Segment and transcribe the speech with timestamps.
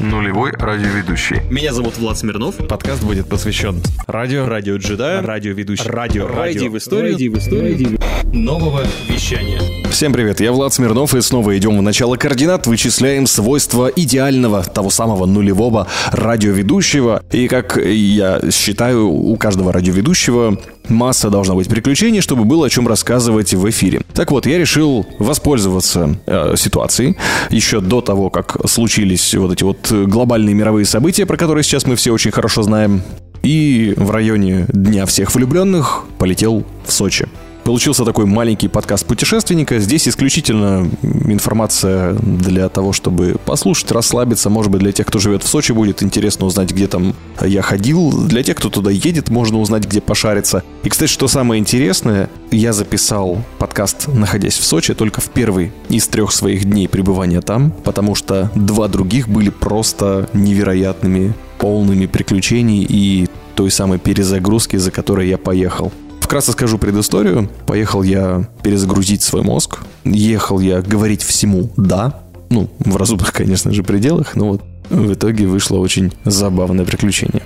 [0.00, 1.36] Нулевой радиоведущий.
[1.52, 2.56] Меня зовут Влад Смирнов.
[2.68, 5.22] Подкаст будет посвящен радио, Радио джедая.
[5.22, 5.88] радиоведущий.
[5.88, 6.26] Радио.
[6.26, 7.12] Радио в историю.
[7.12, 7.98] Радио в историю.
[8.32, 9.60] Нового вещания.
[9.90, 14.90] Всем привет, я Влад Смирнов, и снова идем в начало координат, вычисляем свойства идеального, того
[14.90, 17.22] самого нулевого радиоведущего.
[17.32, 20.58] И как я считаю, у каждого радиоведущего
[20.88, 24.02] масса должна быть приключений, чтобы было о чем рассказывать в эфире.
[24.14, 27.16] Так вот, я решил воспользоваться э, ситуацией
[27.50, 31.96] еще до того, как случились вот эти вот глобальные мировые события, про которые сейчас мы
[31.96, 33.02] все очень хорошо знаем.
[33.42, 37.26] И в районе Дня всех влюбленных полетел в Сочи.
[37.68, 39.78] Получился такой маленький подкаст путешественника.
[39.78, 44.48] Здесь исключительно информация для того, чтобы послушать, расслабиться.
[44.48, 48.26] Может быть, для тех, кто живет в Сочи, будет интересно узнать, где там я ходил.
[48.26, 50.62] Для тех, кто туда едет, можно узнать, где пошариться.
[50.82, 56.08] И, кстати, что самое интересное, я записал подкаст, находясь в Сочи, только в первый из
[56.08, 63.28] трех своих дней пребывания там, потому что два других были просто невероятными, полными приключений и
[63.54, 65.92] той самой перезагрузки, за которой я поехал.
[66.28, 67.48] Вкратце скажу предысторию.
[67.66, 69.78] Поехал я перезагрузить свой мозг.
[70.04, 72.20] Ехал я говорить всему «да».
[72.50, 77.42] Ну, в разумных, конечно же, пределах, но вот в итоге вышло очень забавное приключение.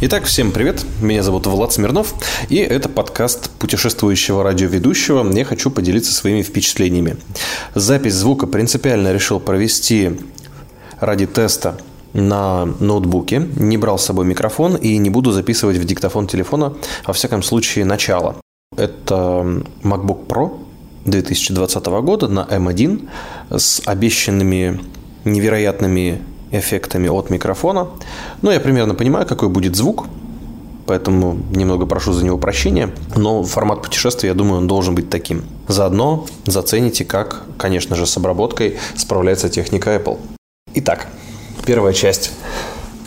[0.00, 0.84] Итак, всем привет.
[1.00, 2.14] Меня зовут Влад Смирнов,
[2.48, 5.24] и это подкаст путешествующего радиоведущего.
[5.32, 7.16] Я хочу поделиться своими впечатлениями.
[7.76, 10.18] Запись звука принципиально решил провести
[10.98, 11.78] ради теста
[12.12, 16.74] на ноутбуке, не брал с собой микрофон и не буду записывать в диктофон телефона,
[17.06, 18.36] во всяком случае, начало.
[18.76, 19.44] Это
[19.82, 20.58] MacBook Pro
[21.04, 23.08] 2020 года на M1
[23.50, 24.80] с обещанными
[25.24, 27.88] невероятными эффектами от микрофона.
[28.42, 30.06] Но я примерно понимаю, какой будет звук,
[30.86, 32.90] поэтому немного прошу за него прощения.
[33.16, 35.44] Но формат путешествия, я думаю, он должен быть таким.
[35.68, 40.18] Заодно зацените, как, конечно же, с обработкой справляется техника Apple.
[40.74, 41.08] Итак,
[41.64, 42.32] первая часть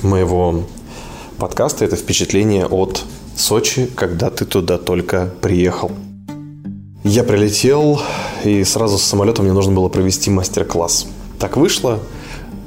[0.02, 0.64] моего
[1.38, 3.04] подкаста– это впечатление от
[3.36, 5.92] Сочи, когда ты туда только приехал.
[7.04, 8.02] Я прилетел,
[8.46, 11.08] и сразу с самолета мне нужно было провести мастер-класс.
[11.38, 12.00] Так вышло,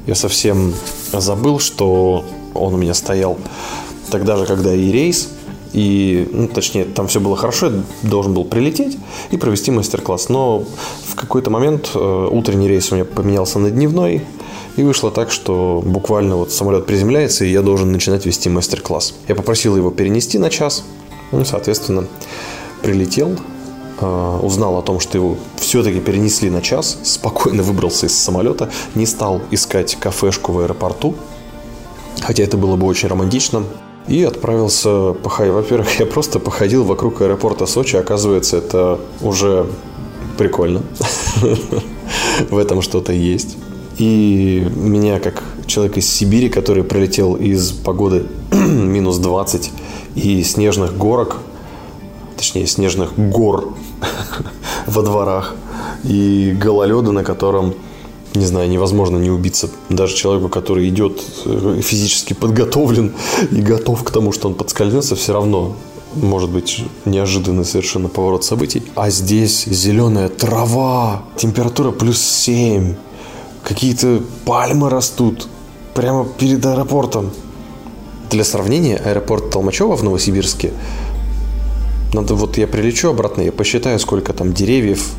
[0.07, 0.75] я совсем
[1.13, 2.25] забыл, что
[2.55, 3.39] он у меня стоял
[4.11, 5.31] тогда же, когда и рейс,
[5.73, 8.99] и, ну, точнее, там все было хорошо, я должен был прилететь
[9.31, 10.29] и провести мастер-класс.
[10.29, 10.65] Но
[11.07, 14.23] в какой-то момент э, утренний рейс у меня поменялся на дневной,
[14.79, 19.13] и вышло так, что буквально вот самолет приземляется, и я должен начинать вести мастер-класс.
[19.27, 20.85] Я попросил его перенести на час,
[21.33, 22.07] ну, соответственно,
[22.81, 23.37] прилетел,
[24.01, 29.05] э, узнал о том, что его все-таки перенесли на час, спокойно выбрался из самолета, не
[29.05, 31.17] стал искать кафешку в аэропорту,
[32.21, 33.65] хотя это было бы очень романтично,
[34.07, 35.55] и отправился походить.
[35.55, 39.67] Во-первых, я просто походил вокруг аэропорта Сочи, оказывается, это уже
[40.39, 40.83] прикольно.
[42.49, 43.57] В этом что-то есть.
[43.99, 49.73] И меня, как человек из Сибири, который прилетел из погоды минус 20
[50.15, 51.39] и снежных горок,
[52.37, 53.75] точнее, снежных гор
[54.87, 55.57] во дворах,
[56.05, 57.75] и гололеда, на котором,
[58.35, 59.69] не знаю, невозможно не убиться.
[59.89, 63.13] Даже человеку, который идет э, физически подготовлен
[63.51, 65.77] и готов к тому, что он подскользнется, все равно
[66.15, 68.83] может быть неожиданный совершенно поворот событий.
[68.95, 72.95] А здесь зеленая трава, температура плюс 7,
[73.69, 75.47] какие-то пальмы растут
[75.95, 77.31] прямо перед аэропортом.
[78.31, 80.73] Для сравнения, аэропорт Толмачева в Новосибирске
[82.13, 85.13] надо вот я прилечу обратно, я посчитаю, сколько там деревьев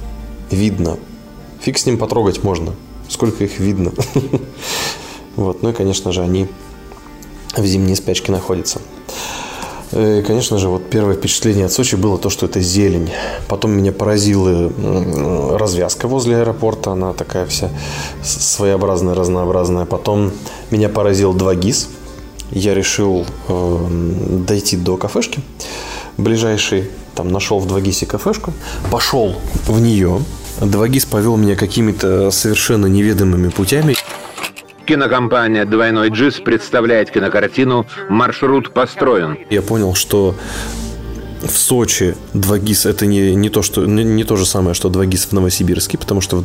[0.50, 0.98] видно.
[1.62, 2.74] Фиг с ним потрогать можно.
[3.08, 3.94] Сколько их видно.
[5.36, 6.48] Вот, ну и, конечно же, они
[7.56, 8.82] в зимней спячке находятся.
[9.92, 13.10] И, конечно же, вот первое впечатление от Сочи было то, что это зелень.
[13.48, 14.72] Потом меня поразила
[15.58, 16.92] развязка возле аэропорта.
[16.92, 17.70] Она такая вся
[18.24, 19.86] своеобразная, разнообразная.
[19.86, 20.32] Потом
[20.70, 21.88] меня поразил 2GIS.
[22.52, 23.88] Я решил э,
[24.48, 25.42] дойти до кафешки
[26.18, 26.90] ближайшей.
[27.16, 28.54] Там нашел в 2GIS кафешку.
[28.92, 29.36] Пошел
[29.66, 30.22] в нее.
[30.60, 33.96] 2GIS повел меня какими-то совершенно неведомыми путями.
[34.90, 39.38] Кинокомпания «Двойной джиз» представляет кинокартину «Маршрут построен».
[39.52, 40.34] Я понял, что
[41.44, 45.28] в Сочи 2GIS это не, не, то, что, не, не то же самое, что 2GIS
[45.30, 46.44] в Новосибирске, потому что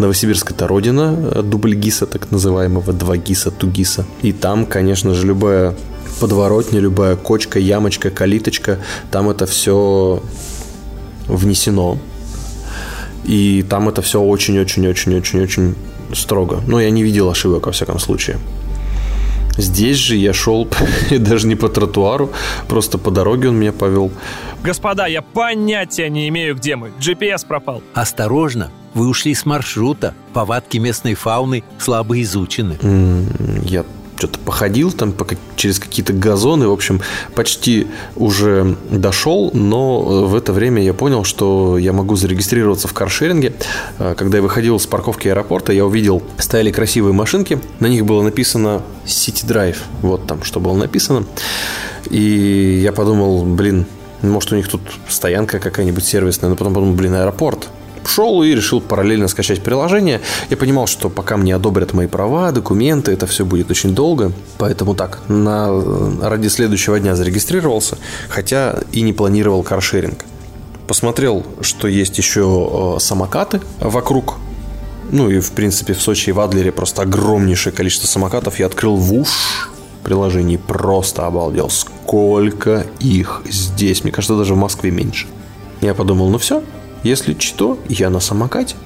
[0.00, 4.04] Новосибирск это родина дубльгиса, так называемого 2GIS, тугиса.
[4.20, 5.76] И там, конечно же, любая
[6.18, 8.80] подворотня, любая кочка, ямочка, калиточка,
[9.12, 10.24] там это все
[11.28, 11.98] внесено.
[13.24, 15.76] И там это все очень-очень-очень-очень-очень
[16.14, 16.60] строго.
[16.66, 18.38] Но я не видел ошибок, во всяком случае.
[19.56, 20.68] Здесь же я шел
[21.10, 22.30] даже не по тротуару,
[22.68, 24.10] просто по дороге он меня повел.
[24.62, 26.92] Господа, я понятия не имею, где мы.
[27.00, 27.82] GPS пропал.
[27.94, 30.14] Осторожно, вы ушли с маршрута.
[30.32, 32.76] Повадки местной фауны слабо изучены.
[33.64, 33.84] Я
[34.16, 35.26] что-то походил там по,
[35.56, 37.00] через какие-то газоны, в общем,
[37.34, 37.86] почти
[38.16, 43.54] уже дошел, но в это время я понял, что я могу зарегистрироваться в каршеринге.
[43.98, 48.22] А, когда я выходил с парковки аэропорта, я увидел, стояли красивые машинки, на них было
[48.22, 51.26] написано City Drive, вот там, что было написано.
[52.10, 53.86] И я подумал, блин,
[54.22, 57.68] может, у них тут стоянка какая-нибудь сервисная, но потом подумал, блин, аэропорт
[58.08, 60.20] шел и решил параллельно скачать приложение.
[60.50, 64.32] Я понимал, что пока мне одобрят мои права, документы, это все будет очень долго.
[64.58, 65.68] Поэтому так, на,
[66.22, 67.98] ради следующего дня зарегистрировался,
[68.28, 70.24] хотя и не планировал каршеринг.
[70.86, 74.36] Посмотрел, что есть еще э, самокаты вокруг
[75.10, 78.58] ну и, в принципе, в Сочи и в Адлере просто огромнейшее количество самокатов.
[78.58, 79.70] Я открыл ВУШ
[80.02, 81.68] приложений, просто обалдел.
[81.70, 84.04] Сколько их здесь.
[84.04, 85.26] Мне кажется, даже в Москве меньше.
[85.80, 86.62] Я подумал, ну все,
[87.06, 88.76] если что, я на самокате.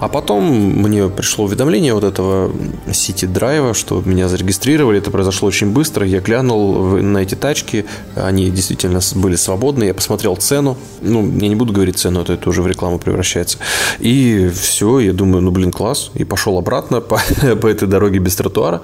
[0.00, 2.50] А потом мне пришло уведомление вот этого
[2.90, 4.98] сити драйва, что меня зарегистрировали.
[4.98, 6.06] Это произошло очень быстро.
[6.06, 7.84] Я глянул на эти тачки.
[8.16, 9.84] Они действительно были свободны.
[9.84, 10.78] Я посмотрел цену.
[11.02, 13.58] Ну, я не буду говорить цену, это, это уже в рекламу превращается.
[13.98, 16.10] И все, я думаю, ну, блин, класс.
[16.14, 17.20] И пошел обратно по,
[17.60, 18.80] по этой дороге без тротуара.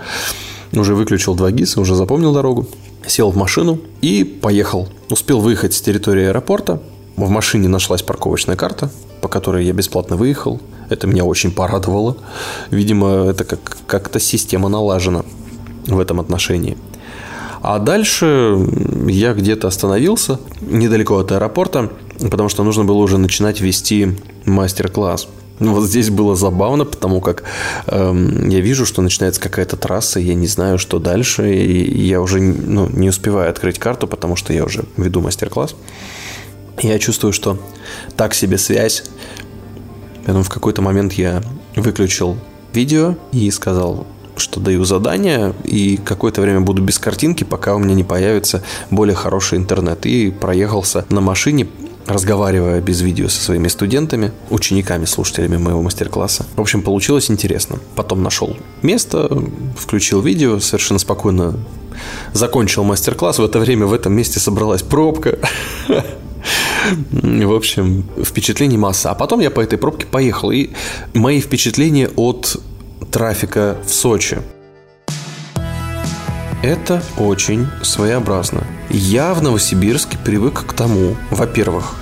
[0.75, 2.69] Уже выключил два ГИСа, уже запомнил дорогу.
[3.07, 4.87] Сел в машину и поехал.
[5.09, 6.83] Успел выехать с территории аэропорта.
[7.17, 8.91] В машине нашлась парковочная карта,
[9.23, 10.61] по которой я бесплатно выехал.
[10.91, 12.17] Это меня очень порадовало.
[12.71, 15.25] Видимо, это как- как-то система налажена
[15.87, 16.77] в этом отношении.
[17.63, 18.57] А дальше
[19.09, 21.91] я где-то остановился недалеко от аэропорта,
[22.31, 25.27] потому что нужно было уже начинать вести мастер-класс.
[25.59, 27.45] Ну, вот здесь было забавно, потому как
[27.87, 32.41] эм, я вижу, что начинается какая-то трасса, я не знаю, что дальше, и я уже
[32.41, 35.75] ну, не успеваю открыть карту, потому что я уже веду мастер-класс.
[36.83, 37.59] Я чувствую, что
[38.17, 39.05] так себе связь.
[40.25, 41.43] Поэтому в какой-то момент я
[41.77, 42.37] выключил
[42.73, 44.07] видео и сказал,
[44.37, 49.15] что даю задание, и какое-то время буду без картинки, пока у меня не появится более
[49.15, 50.05] хороший интернет.
[50.05, 51.69] И проехался на машине,
[52.07, 56.45] разговаривая без видео со своими студентами, учениками, слушателями моего мастер-класса.
[56.57, 57.79] В общем, получилось интересно.
[57.95, 59.31] Потом нашел место,
[59.79, 61.55] включил видео, совершенно спокойно
[62.33, 63.39] закончил мастер-класс.
[63.39, 65.39] В это время в этом месте собралась пробка.
[67.11, 69.11] В общем, впечатлений масса.
[69.11, 70.51] А потом я по этой пробке поехал.
[70.51, 70.71] И
[71.15, 72.61] мои впечатления от
[73.11, 74.39] трафика в Сочи.
[76.63, 78.67] Это очень своеобразно.
[78.91, 81.95] Я в Новосибирске привык к тому, во-первых,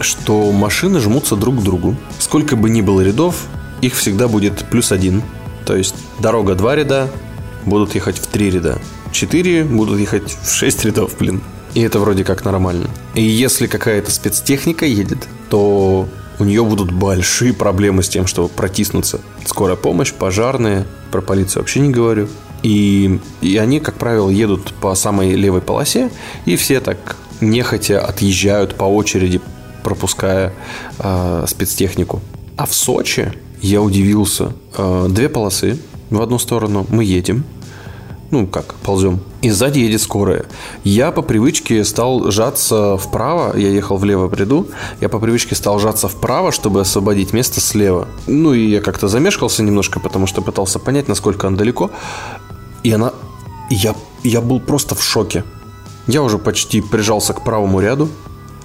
[0.00, 1.96] что машины жмутся друг к другу.
[2.18, 3.46] Сколько бы ни было рядов,
[3.82, 5.22] их всегда будет плюс один.
[5.66, 7.10] То есть дорога два ряда,
[7.66, 8.78] будут ехать в три ряда.
[9.12, 11.42] Четыре будут ехать в шесть рядов, блин.
[11.78, 12.90] И это вроде как нормально.
[13.14, 16.08] И если какая-то спецтехника едет, то
[16.40, 19.20] у нее будут большие проблемы с тем, чтобы протиснуться.
[19.46, 22.26] Скорая помощь, пожарные, про полицию вообще не говорю.
[22.64, 26.10] И, и они, как правило, едут по самой левой полосе,
[26.46, 29.40] и все так нехотя отъезжают по очереди,
[29.84, 30.52] пропуская
[30.98, 32.20] э, спецтехнику.
[32.56, 33.32] А в Сочи
[33.62, 34.52] я удивился.
[34.76, 35.78] Э, две полосы
[36.10, 37.44] в одну сторону мы едем,
[38.30, 39.20] ну как, ползем.
[39.40, 40.44] И сзади едет скорая.
[40.84, 44.68] Я по привычке стал жаться вправо, я ехал влево приду,
[45.00, 48.06] я по привычке стал жаться вправо, чтобы освободить место слева.
[48.26, 51.90] Ну и я как-то замешкался немножко, потому что пытался понять, насколько он далеко.
[52.82, 53.12] И она...
[53.70, 55.44] Я, я был просто в шоке.
[56.06, 58.08] Я уже почти прижался к правому ряду.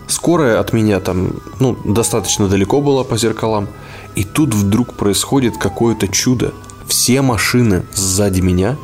[0.08, 3.68] Скорая от меня там, ну, достаточно далеко была по зеркалам.
[4.16, 6.54] И тут вдруг происходит какое-то чудо.
[6.88, 8.78] Все машины сзади меня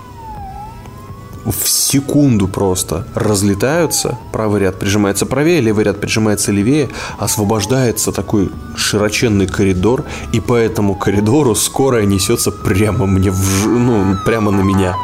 [1.45, 4.17] в секунду просто разлетаются.
[4.31, 6.89] Правый ряд прижимается правее, левый ряд прижимается левее.
[7.17, 10.03] Освобождается такой широченный коридор.
[10.31, 14.95] И по этому коридору скорая несется прямо мне в, ну, прямо на меня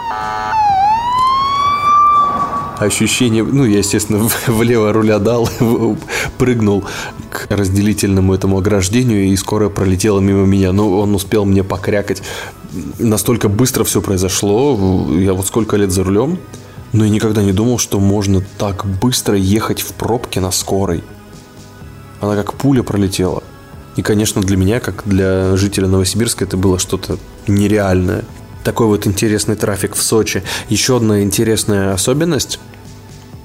[2.80, 5.50] ощущение, ну, я, естественно, влево руля дал,
[6.38, 6.84] прыгнул
[7.30, 10.72] к разделительному этому ограждению, и скоро пролетела мимо меня.
[10.72, 12.22] Но он успел мне покрякать.
[13.00, 14.78] Настолько быстро все произошло.
[15.18, 16.38] Я вот сколько лет за рулем,
[16.94, 21.04] но я никогда не думал, что можно так быстро ехать в пробке на скорой.
[22.22, 23.44] Она как пуля пролетела.
[23.96, 27.18] И, конечно, для меня, как для жителя Новосибирска, это было что-то
[27.48, 28.26] нереальное
[28.66, 30.44] такой вот интересный трафик в Сочи.
[30.70, 32.60] Еще одна интересная особенность,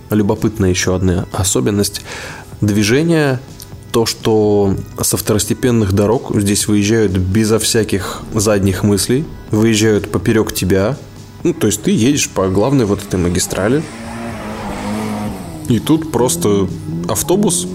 [0.08, 2.02] любопытная еще одна особенность
[2.60, 3.38] движения
[3.92, 10.96] то, что со второстепенных дорог здесь выезжают безо всяких задних мыслей, выезжают поперек тебя,
[11.42, 13.82] Ну, то есть ты едешь по главной вот этой магистрали,
[15.68, 16.68] и тут просто
[17.08, 17.66] автобус,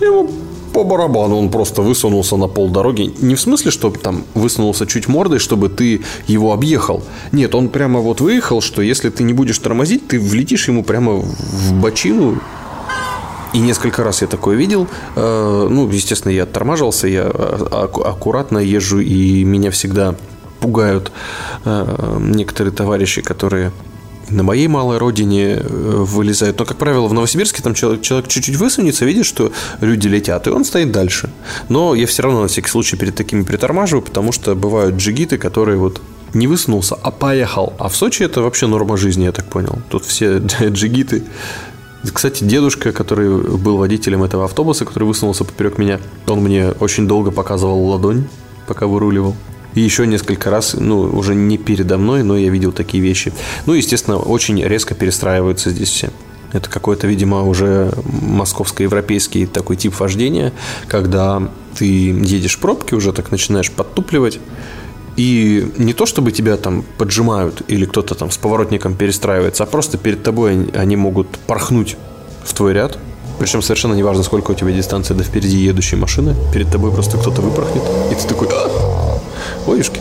[0.00, 0.30] ему
[0.78, 3.12] по барабану он просто высунулся на пол дороги.
[3.20, 7.02] Не в смысле, что там высунулся чуть мордой, чтобы ты его объехал.
[7.32, 11.14] Нет, он прямо вот выехал, что если ты не будешь тормозить, ты влетишь ему прямо
[11.14, 12.38] в бочину.
[13.54, 14.86] И несколько раз я такое видел.
[15.16, 20.14] Э, Ну, естественно, я оттормаживался, я аку- аккуратно езжу, и меня всегда
[20.60, 21.10] пугают
[21.64, 23.72] э, некоторые товарищи, которые
[24.30, 26.58] на моей малой родине э, вылезают.
[26.58, 30.50] Но, как правило, в Новосибирске там человек, человек чуть-чуть высунется, видит, что люди летят, и
[30.50, 31.30] он стоит дальше.
[31.68, 35.78] Но я все равно на всякий случай перед такими притормаживаю, потому что бывают джигиты, которые
[35.78, 36.00] вот
[36.34, 37.72] не высунулся, а поехал.
[37.78, 39.78] А в Сочи это вообще норма жизни, я так понял.
[39.88, 41.24] Тут все джигиты.
[42.12, 47.30] Кстати, дедушка, который был водителем этого автобуса, который высунулся поперек меня, он мне очень долго
[47.30, 48.28] показывал ладонь,
[48.66, 49.34] пока выруливал.
[49.74, 53.32] И еще несколько раз, ну, уже не передо мной, но я видел такие вещи.
[53.66, 56.10] Ну, естественно, очень резко перестраиваются здесь все.
[56.52, 60.52] Это какой-то, видимо, уже московско-европейский такой тип вождения,
[60.86, 64.40] когда ты едешь в пробке, уже так начинаешь подтупливать,
[65.18, 69.98] и не то, чтобы тебя там поджимают или кто-то там с поворотником перестраивается, а просто
[69.98, 71.96] перед тобой они, могут порхнуть
[72.44, 72.98] в твой ряд.
[73.40, 76.36] Причем совершенно неважно, сколько у тебя дистанция до впереди едущей машины.
[76.52, 77.82] Перед тобой просто кто-то выпорхнет.
[78.12, 78.48] И ты такой...
[79.68, 80.00] «А, Ой-юшки.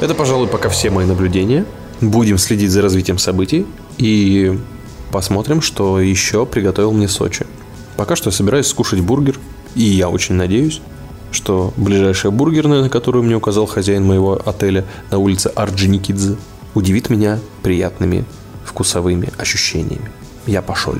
[0.00, 1.64] Это, пожалуй, пока все мои наблюдения.
[2.00, 3.64] Будем следить за развитием событий.
[3.98, 4.58] И
[5.12, 7.46] посмотрим, что еще приготовил мне Сочи.
[7.96, 9.38] Пока что я собираюсь скушать бургер.
[9.76, 10.80] И я очень надеюсь,
[11.30, 16.36] что ближайшая бургерная, на которую мне указал хозяин моего отеля на улице Орджоникидзе,
[16.74, 18.24] удивит меня приятными
[18.64, 20.10] вкусовыми ощущениями.
[20.46, 20.94] Я пошел.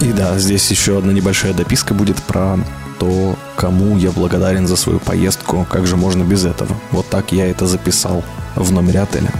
[0.00, 2.58] И да, здесь еще одна небольшая дописка будет про
[2.98, 6.74] то, кому я благодарен за свою поездку, как же можно без этого.
[6.90, 8.22] Вот так я это записал
[8.54, 9.30] в номере отеля.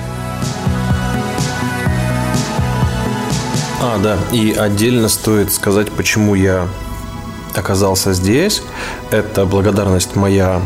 [3.81, 6.67] А, да, и отдельно стоит сказать, почему я
[7.55, 8.63] оказался здесь.
[9.11, 10.61] Это благодарность моя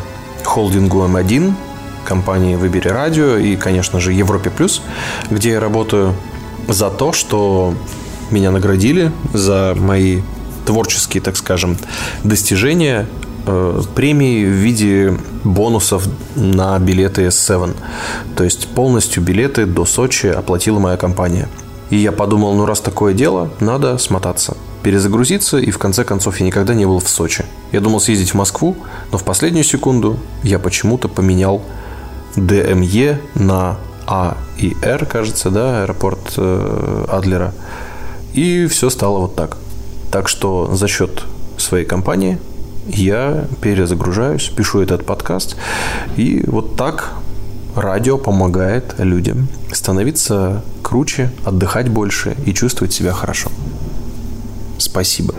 [0.45, 1.53] холдингу М1,
[2.05, 4.83] компании «Выбери радио» и, конечно же, Европе Плюс,
[5.31, 6.15] где я работаю
[6.69, 7.75] за то, что
[8.31, 10.23] меня наградили за мои
[10.71, 11.77] творческие, так скажем,
[12.23, 13.09] достижения
[13.45, 17.75] э, премии в виде бонусов на билеты S7.
[18.37, 21.49] То есть полностью билеты до Сочи оплатила моя компания.
[21.91, 26.47] И я подумал, ну раз такое дело, надо смотаться, перезагрузиться, и в конце концов я
[26.47, 27.45] никогда не был в Сочи.
[27.73, 28.77] Я думал съездить в Москву,
[29.11, 31.63] но в последнюю секунду я почему-то поменял
[32.37, 37.53] ДМЕ на А и Р, кажется, да, аэропорт э, Адлера.
[38.35, 39.57] И все стало вот так.
[40.11, 41.25] Так что за счет
[41.57, 42.39] своей компании
[42.87, 45.57] я перезагружаюсь, пишу этот подкаст.
[46.17, 47.13] И вот так
[47.77, 53.51] радио помогает людям становиться круче, отдыхать больше и чувствовать себя хорошо.
[54.79, 55.35] Спасибо.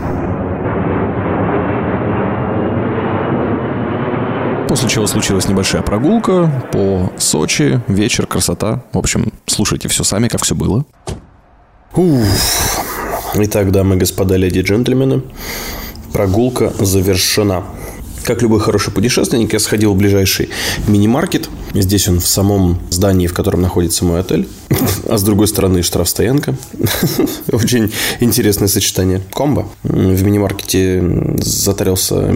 [4.69, 8.81] После чего случилась небольшая прогулка по Сочи, вечер, красота.
[8.93, 10.85] В общем, слушайте все сами, как все было.
[11.93, 12.80] Уф.
[13.33, 15.21] Итак, дамы и господа, леди и джентльмены,
[16.11, 17.63] прогулка завершена.
[18.25, 20.49] Как любой хороший путешественник, я сходил в ближайший
[20.87, 21.49] мини-маркет.
[21.73, 24.49] Здесь он в самом здании, в котором находится мой отель.
[25.07, 26.55] А с другой стороны штрафстоянка.
[27.53, 29.21] Очень интересное сочетание.
[29.31, 29.65] Комбо.
[29.83, 31.01] В мини-маркете
[31.37, 32.33] затарился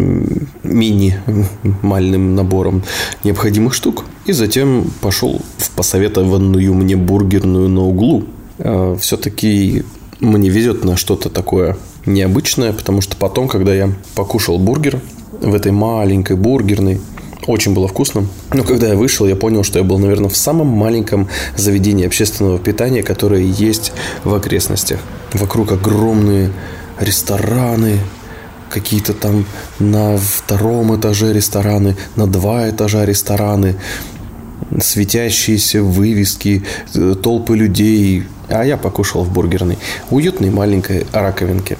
[0.63, 2.83] мини-мальным набором
[3.25, 4.05] необходимых штук.
[4.25, 8.23] И затем пошел в посоветованную мне бургерную на углу.
[8.59, 9.83] А, Все-таки
[10.19, 15.01] мне везет на что-то такое необычное, потому что потом, когда я покушал бургер
[15.41, 17.01] в этой маленькой бургерной,
[17.47, 18.25] очень было вкусно.
[18.53, 22.57] Но когда я вышел, я понял, что я был, наверное, в самом маленьком заведении общественного
[22.57, 23.91] питания, которое есть
[24.23, 24.99] в окрестностях.
[25.33, 26.51] Вокруг огромные
[26.99, 27.99] рестораны,
[28.69, 29.45] какие-то там
[29.79, 33.75] на втором этаже рестораны, на два этажа рестораны,
[34.79, 38.23] светящиеся вывески, э, толпы людей.
[38.49, 39.77] А я покушал в бургерной,
[40.09, 41.77] уютной маленькой раковинке.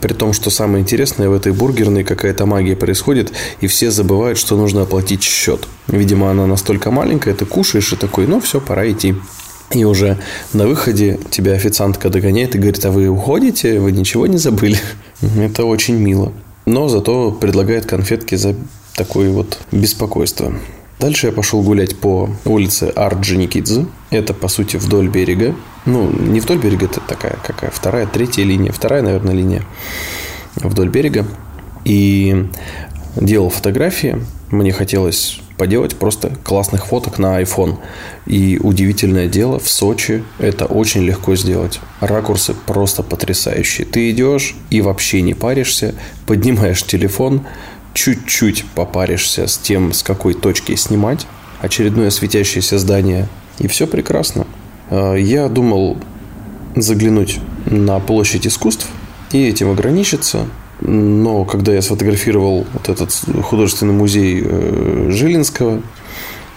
[0.00, 4.56] При том, что самое интересное, в этой бургерной какая-то магия происходит, и все забывают, что
[4.56, 5.68] нужно оплатить счет.
[5.88, 9.14] Видимо, она настолько маленькая, ты кушаешь и такой, ну все, пора идти.
[9.72, 10.18] И уже
[10.52, 14.78] на выходе тебя официантка догоняет и говорит, а вы уходите, вы ничего не забыли.
[15.38, 16.32] Это очень мило.
[16.66, 18.56] Но зато предлагает конфетки за
[18.96, 20.52] такое вот беспокойство.
[21.00, 23.86] Дальше я пошел гулять по улице Арджиникидзе.
[24.10, 25.56] Это, по сути, вдоль берега.
[25.86, 28.70] Ну, не вдоль берега, это такая какая вторая, третья линия.
[28.70, 29.62] Вторая, наверное, линия
[30.56, 31.26] вдоль берега.
[31.86, 32.46] И
[33.16, 34.22] делал фотографии.
[34.50, 37.78] Мне хотелось поделать просто классных фоток на iPhone.
[38.26, 41.80] И удивительное дело, в Сочи это очень легко сделать.
[42.00, 43.86] Ракурсы просто потрясающие.
[43.86, 45.94] Ты идешь и вообще не паришься,
[46.26, 47.46] поднимаешь телефон,
[47.94, 51.26] чуть-чуть попаришься с тем, с какой точки снимать,
[51.60, 53.28] очередное светящееся здание,
[53.58, 54.46] и все прекрасно.
[54.90, 55.98] А, я думал
[56.76, 58.86] заглянуть на площадь искусств
[59.32, 60.46] и этим ограничиться,
[60.80, 65.82] но когда я сфотографировал вот этот художественный музей э, Жилинского,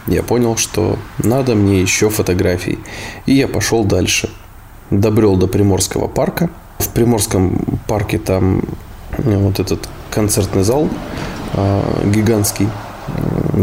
[0.08, 2.80] я понял, что надо мне еще фотографий.
[3.26, 4.30] И я пошел дальше.
[4.90, 6.50] Добрел до Приморского парка.
[6.80, 8.64] В Приморском парке там
[9.18, 10.90] э, вот этот концертный зал
[11.54, 12.70] э, гигантский,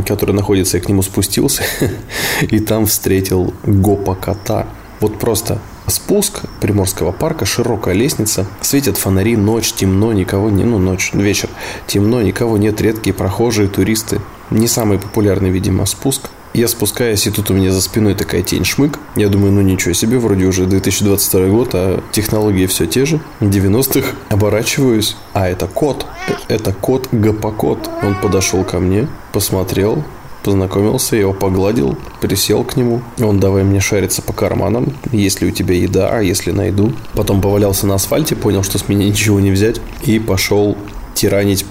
[0.07, 1.63] который находится, я к нему спустился,
[2.43, 4.67] и там встретил Гопа кота.
[5.01, 11.13] Вот просто спуск Приморского парка, широкая лестница, светят фонари, ночь, темно, никого не, ну ночь,
[11.13, 11.49] вечер,
[11.87, 14.21] темно, никого нет, редкие прохожие, туристы.
[14.51, 16.29] Не самый популярный, видимо, спуск.
[16.53, 18.99] Я спускаюсь, и тут у меня за спиной такая тень шмык.
[19.15, 23.21] Я думаю, ну ничего себе, вроде уже 2022 год, а технологии все те же.
[23.41, 26.07] 90-х оборачиваюсь, а это кот.
[26.49, 27.89] Это кот Гапокот.
[28.03, 30.03] Он подошел ко мне, посмотрел,
[30.43, 33.03] познакомился, я его погладил, присел к нему.
[33.21, 36.93] Он давай мне шариться по карманам, есть ли у тебя еда, а если найду.
[37.15, 40.77] Потом повалялся на асфальте, понял, что с меня ничего не взять, и пошел
[41.21, 41.67] тиранить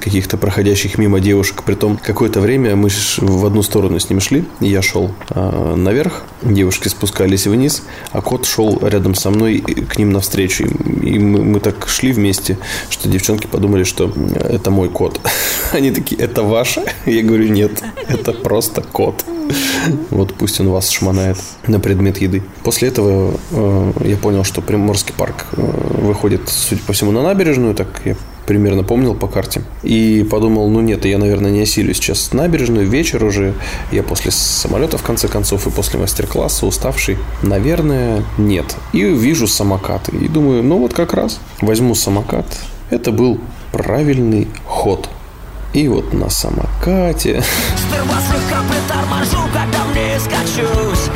[0.00, 1.62] каких-то проходящих мимо девушек.
[1.62, 6.88] Притом какое-то время мы в одну сторону с ним шли, я шел э, наверх, девушки
[6.88, 7.82] спускались вниз,
[8.12, 10.64] а кот шел рядом со мной к ним навстречу.
[11.02, 12.56] И мы, мы так шли вместе,
[12.88, 15.20] что девчонки подумали, что это мой кот.
[15.72, 16.82] Они такие, это ваше?
[17.04, 19.22] Я говорю, нет, это просто кот.
[20.08, 22.42] Вот пусть он вас шмонает на предмет еды.
[22.62, 25.60] После этого э, я понял, что Приморский парк э,
[26.00, 27.74] выходит, судя по всему, на набережную.
[27.74, 29.62] Так я примерно помнил по карте.
[29.82, 33.54] И подумал, ну нет, я, наверное, не осилю сейчас набережную, вечер уже,
[33.92, 38.76] я после самолета, в конце концов, и после мастер-класса уставший, наверное, нет.
[38.92, 42.46] И вижу самокаты, и думаю, ну вот как раз, возьму самокат.
[42.90, 43.40] Это был
[43.72, 45.08] правильный ход.
[45.72, 47.42] И вот на самокате...
[47.76, 51.10] Сперва слегка приторможу, когда вниз качусь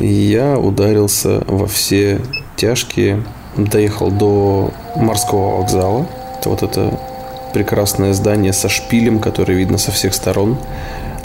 [0.00, 2.20] Я ударился во все
[2.56, 3.22] тяжкие
[3.56, 6.06] Доехал до морского вокзала.
[6.44, 6.98] Вот это
[7.52, 10.56] прекрасное здание со шпилем, которое видно со всех сторон.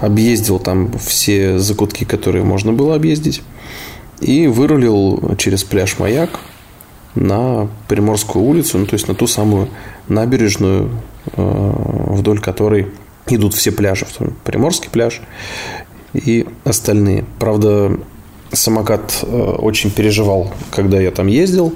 [0.02, 3.41] Объездил там все закутки, которые можно было объездить.
[4.19, 6.39] И вырулил через пляж Маяк
[7.15, 9.69] на Приморскую улицу, ну, то есть на ту самую
[10.08, 10.89] набережную,
[11.34, 11.73] э,
[12.08, 12.88] вдоль которой
[13.28, 14.06] идут все пляжи.
[14.43, 15.21] Приморский пляж
[16.13, 17.26] и остальные.
[17.39, 17.98] Правда,
[18.52, 21.74] самокат э, очень переживал, когда я там ездил.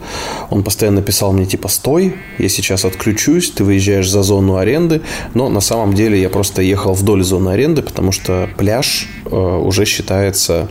[0.49, 5.01] Он постоянно писал мне типа «Стой, я сейчас отключусь, ты выезжаешь за зону аренды».
[5.33, 9.85] Но на самом деле я просто ехал вдоль зоны аренды, потому что пляж э, уже
[9.85, 10.69] считается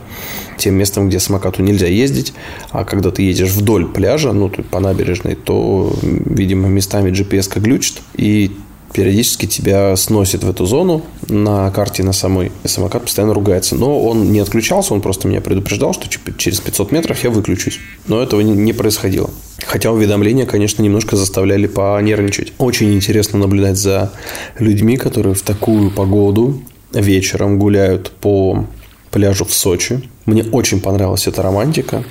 [0.57, 2.33] тем местом, где самокату нельзя ездить.
[2.69, 8.01] А когда ты едешь вдоль пляжа, ну, по набережной, то, видимо, местами GPS глючит.
[8.15, 8.51] И
[8.93, 12.51] периодически тебя сносит в эту зону на карте на самой.
[12.65, 13.75] Самокат постоянно ругается.
[13.75, 17.79] Но он не отключался, он просто меня предупреждал, что через 500 метров я выключусь.
[18.07, 19.29] Но этого не происходило.
[19.65, 22.53] Хотя уведомления, конечно, немножко заставляли понервничать.
[22.57, 24.11] Очень интересно наблюдать за
[24.59, 28.65] людьми, которые в такую погоду вечером гуляют по
[29.11, 30.01] пляжу в Сочи.
[30.25, 32.03] Мне очень понравилась эта романтика.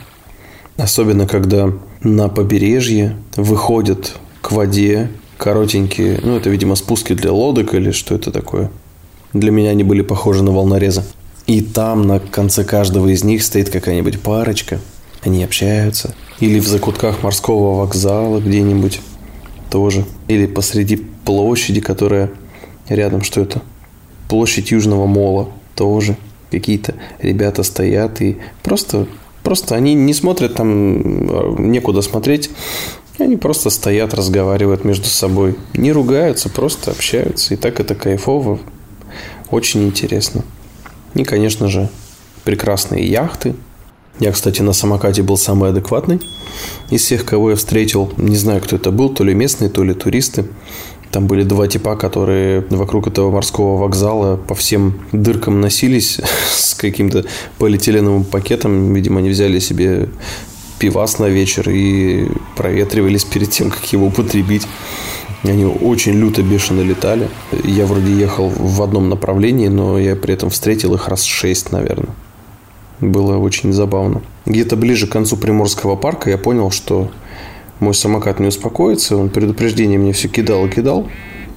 [0.77, 5.11] Особенно, когда на побережье выходят к воде
[5.41, 8.71] коротенькие, ну, это, видимо, спуски для лодок или что это такое.
[9.33, 11.03] Для меня они были похожи на волнорезы.
[11.47, 14.79] И там на конце каждого из них стоит какая-нибудь парочка.
[15.23, 16.15] Они общаются.
[16.41, 19.01] Или в закутках морского вокзала где-нибудь
[19.71, 20.05] тоже.
[20.29, 22.31] Или посреди площади, которая
[22.89, 23.63] рядом, что это?
[24.29, 26.17] Площадь Южного Мола тоже.
[26.51, 29.07] Какие-то ребята стоят и просто
[29.43, 32.51] Просто они не смотрят там, некуда смотреть.
[33.21, 35.57] Они просто стоят, разговаривают между собой.
[35.75, 37.55] Не ругаются, просто общаются.
[37.55, 38.59] И так это кайфово.
[39.51, 40.43] Очень интересно.
[41.15, 41.89] И, конечно же,
[42.45, 43.55] прекрасные яхты.
[44.21, 46.21] Я, кстати, на самокате был самый адекватный
[46.91, 48.13] из всех, кого я встретил.
[48.17, 50.47] Не знаю, кто это был, то ли местные, то ли туристы.
[51.11, 57.25] Там были два типа, которые вокруг этого морского вокзала по всем дыркам носились с каким-то
[57.59, 58.95] полиэтиленовым пакетом.
[58.95, 60.09] Видимо, они взяли себе
[60.81, 64.67] пивас на вечер и проветривались перед тем, как его употребить.
[65.45, 67.29] Они очень люто, бешено летали.
[67.65, 72.15] Я вроде ехал в одном направлении, но я при этом встретил их раз шесть, наверное.
[73.01, 74.23] было очень забавно.
[74.47, 77.11] Где-то ближе к концу Приморского парка я понял, что
[77.79, 79.17] мой самокат не успокоится.
[79.17, 81.09] Он предупреждение мне все кидал и кидал.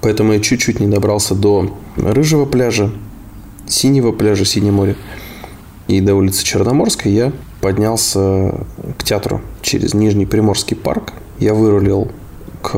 [0.02, 2.92] Поэтому я чуть-чуть не добрался до Рыжего пляжа,
[3.68, 4.98] Синего пляжа, Синее море.
[5.88, 7.32] И до улицы Черноморской я
[7.64, 8.54] поднялся
[8.98, 11.14] к театру через Нижний Приморский парк.
[11.40, 12.10] Я вырулил
[12.62, 12.76] к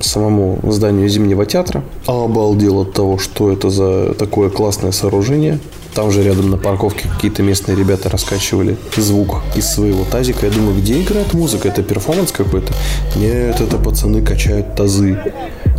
[0.00, 1.82] самому зданию Зимнего театра.
[2.06, 5.58] Обалдел от того, что это за такое классное сооружение.
[5.94, 10.44] Там же рядом на парковке какие-то местные ребята раскачивали звук из своего тазика.
[10.44, 11.68] Я думаю, где играет музыка?
[11.68, 12.74] Это перформанс какой-то?
[13.16, 15.18] Нет, это пацаны качают тазы.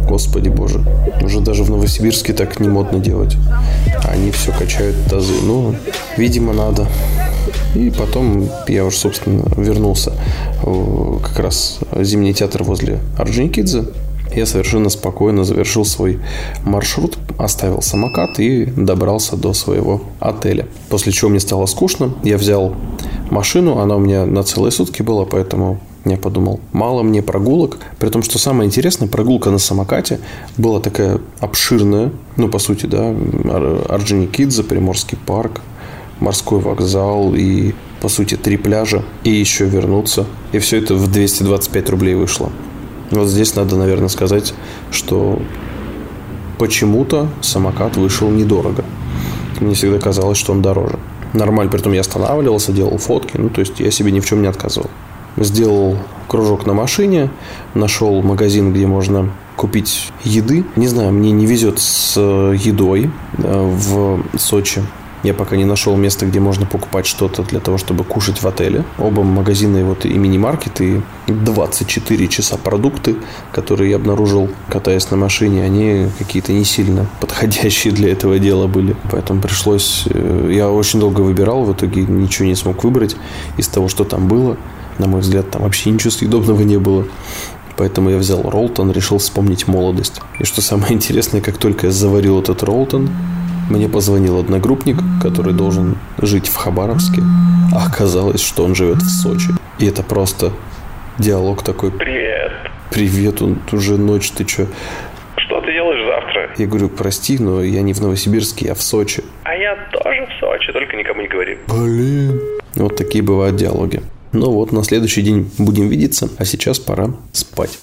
[0.07, 0.83] Господи боже.
[1.21, 3.37] Уже даже в Новосибирске так не модно делать.
[4.03, 5.33] Они все качают тазы.
[5.43, 5.75] Ну,
[6.17, 6.87] видимо, надо.
[7.75, 10.13] И потом я уже, собственно, вернулся
[10.61, 13.85] в как раз зимний театр возле Орджоникидзе.
[14.35, 16.19] Я совершенно спокойно завершил свой
[16.63, 20.67] маршрут, оставил самокат и добрался до своего отеля.
[20.89, 22.75] После чего мне стало скучно, я взял
[23.31, 28.09] машину, она у меня на целые сутки была, поэтому я подумал, мало мне прогулок, при
[28.09, 30.19] том, что самое интересное, прогулка на самокате
[30.57, 33.13] была такая обширная, ну, по сути, да,
[33.89, 35.61] Орджоникидзе, Приморский парк,
[36.19, 40.25] морской вокзал и, по сути, три пляжа, и еще вернуться.
[40.51, 42.51] И все это в 225 рублей вышло.
[43.11, 44.53] Вот здесь надо, наверное, сказать,
[44.91, 45.41] что
[46.57, 48.83] почему-то самокат вышел недорого.
[49.59, 50.99] Мне всегда казалось, что он дороже.
[51.33, 54.41] Нормально, при том я останавливался, делал фотки, ну, то есть я себе ни в чем
[54.41, 54.89] не отказывал.
[55.37, 57.29] Сделал кружок на машине,
[57.73, 60.65] нашел магазин, где можно купить еды.
[60.75, 64.81] Не знаю, мне не везет с едой э, в Сочи.
[65.21, 68.85] Я пока не нашел места, где можно покупать что-то для того, чтобы кушать в отеле.
[68.97, 73.17] Оба магазина, вот и мини-маркет, и 24 часа продукты,
[73.51, 78.95] которые я обнаружил, катаясь на машине, они какие-то не сильно подходящие для этого дела были.
[79.11, 80.05] Поэтому пришлось...
[80.09, 83.17] Э, я очень долго выбирал, в итоге ничего не смог выбрать
[83.57, 84.55] из того, что там было.
[84.99, 87.05] На мой взгляд, там вообще ничего съедобного не было.
[87.75, 90.21] Поэтому я взял Ролтон, решил вспомнить молодость.
[90.39, 93.09] И что самое интересное, как только я заварил этот Ролтон,
[93.69, 97.21] мне позвонил одногруппник, который должен жить в Хабаровске,
[97.73, 99.49] а оказалось, что он живет в Сочи.
[99.79, 100.51] И это просто
[101.17, 101.91] диалог такой.
[101.91, 102.51] Привет.
[102.91, 104.65] Привет, он уже ночь, ты чё?
[105.37, 106.49] Что ты делаешь завтра?
[106.57, 109.23] Я говорю, прости, но я не в Новосибирске, я в Сочи.
[109.43, 111.57] А я тоже в Сочи, только никому не говори.
[111.67, 112.41] Блин.
[112.75, 114.01] Вот такие бывают диалоги.
[114.31, 117.79] Ну вот, на следующий день будем видеться, а сейчас пора спать.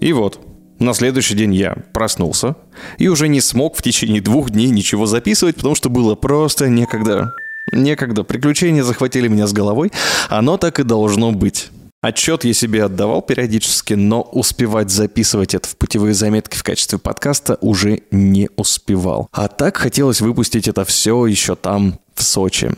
[0.00, 0.38] И вот,
[0.78, 2.56] на следующий день я проснулся
[2.98, 7.32] и уже не смог в течение двух дней ничего записывать, потому что было просто некогда.
[7.72, 8.24] Некогда.
[8.24, 9.90] Приключения захватили меня с головой.
[10.28, 11.70] Оно так и должно быть.
[12.02, 17.56] Отчет я себе отдавал периодически, но успевать записывать это в путевые заметки в качестве подкаста
[17.62, 19.28] уже не успевал.
[19.32, 22.72] А так хотелось выпустить это все еще там, в Сочи.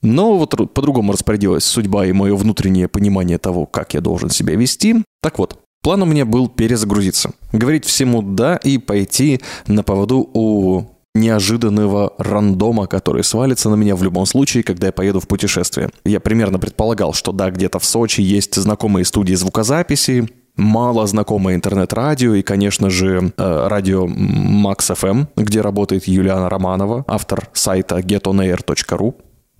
[0.00, 5.02] Но вот по-другому распорядилась судьба и мое внутреннее понимание того, как я должен себя вести.
[5.22, 10.84] Так вот, План у меня был перезагрузиться, говорить всему «да» и пойти на поводу у
[11.14, 15.90] неожиданного рандома, который свалится на меня в любом случае, когда я поеду в путешествие.
[16.04, 22.34] Я примерно предполагал, что да, где-то в Сочи есть знакомые студии звукозаписи, мало знакомое интернет-радио
[22.34, 29.14] и, конечно же, э, радио Max FM, где работает Юлиана Романова, автор сайта getonair.ru.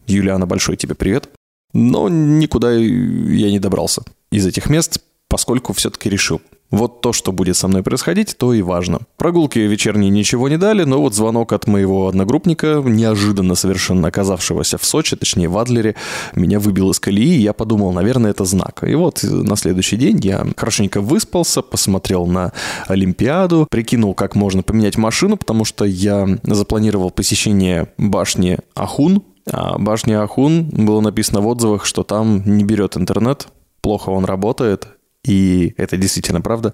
[0.06, 1.28] Юлиана, большой тебе привет.
[1.74, 6.40] Но никуда я не добрался из этих мест, поскольку все-таки решил.
[6.70, 9.00] Вот то, что будет со мной происходить, то и важно.
[9.16, 14.84] Прогулки вечерние ничего не дали, но вот звонок от моего одногруппника, неожиданно совершенно оказавшегося в
[14.84, 15.94] Сочи, точнее в Адлере,
[16.34, 18.84] меня выбил из колеи, и я подумал, наверное, это знак.
[18.86, 22.52] И вот на следующий день я хорошенько выспался, посмотрел на
[22.86, 30.22] Олимпиаду, прикинул, как можно поменять машину, потому что я запланировал посещение башни Ахун, а башня
[30.22, 33.48] Ахун было написано в отзывах, что там не берет интернет,
[33.80, 34.88] плохо он работает,
[35.24, 36.72] и это действительно правда.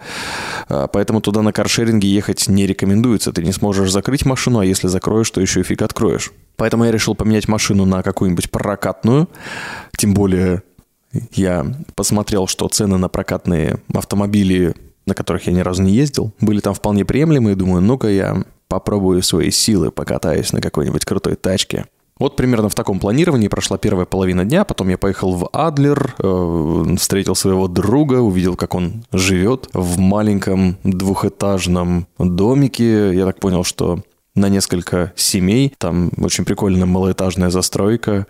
[0.68, 3.32] А, поэтому туда на каршеринге ехать не рекомендуется.
[3.32, 6.32] Ты не сможешь закрыть машину, а если закроешь, то еще и фиг откроешь.
[6.56, 9.28] Поэтому я решил поменять машину на какую-нибудь прокатную.
[9.96, 10.62] Тем более
[11.32, 14.74] я посмотрел, что цены на прокатные автомобили,
[15.06, 17.56] на которых я ни разу не ездил, были там вполне приемлемые.
[17.56, 21.86] Думаю, ну-ка я попробую свои силы, покатаюсь на какой-нибудь крутой тачке.
[22.18, 26.94] Вот примерно в таком планировании прошла первая половина дня, потом я поехал в Адлер, э,
[26.96, 33.12] встретил своего друга, увидел, как он живет в маленьком двухэтажном домике.
[33.14, 34.00] Я так понял, что
[34.36, 38.26] на несколько семей, там очень прикольная малоэтажная застройка,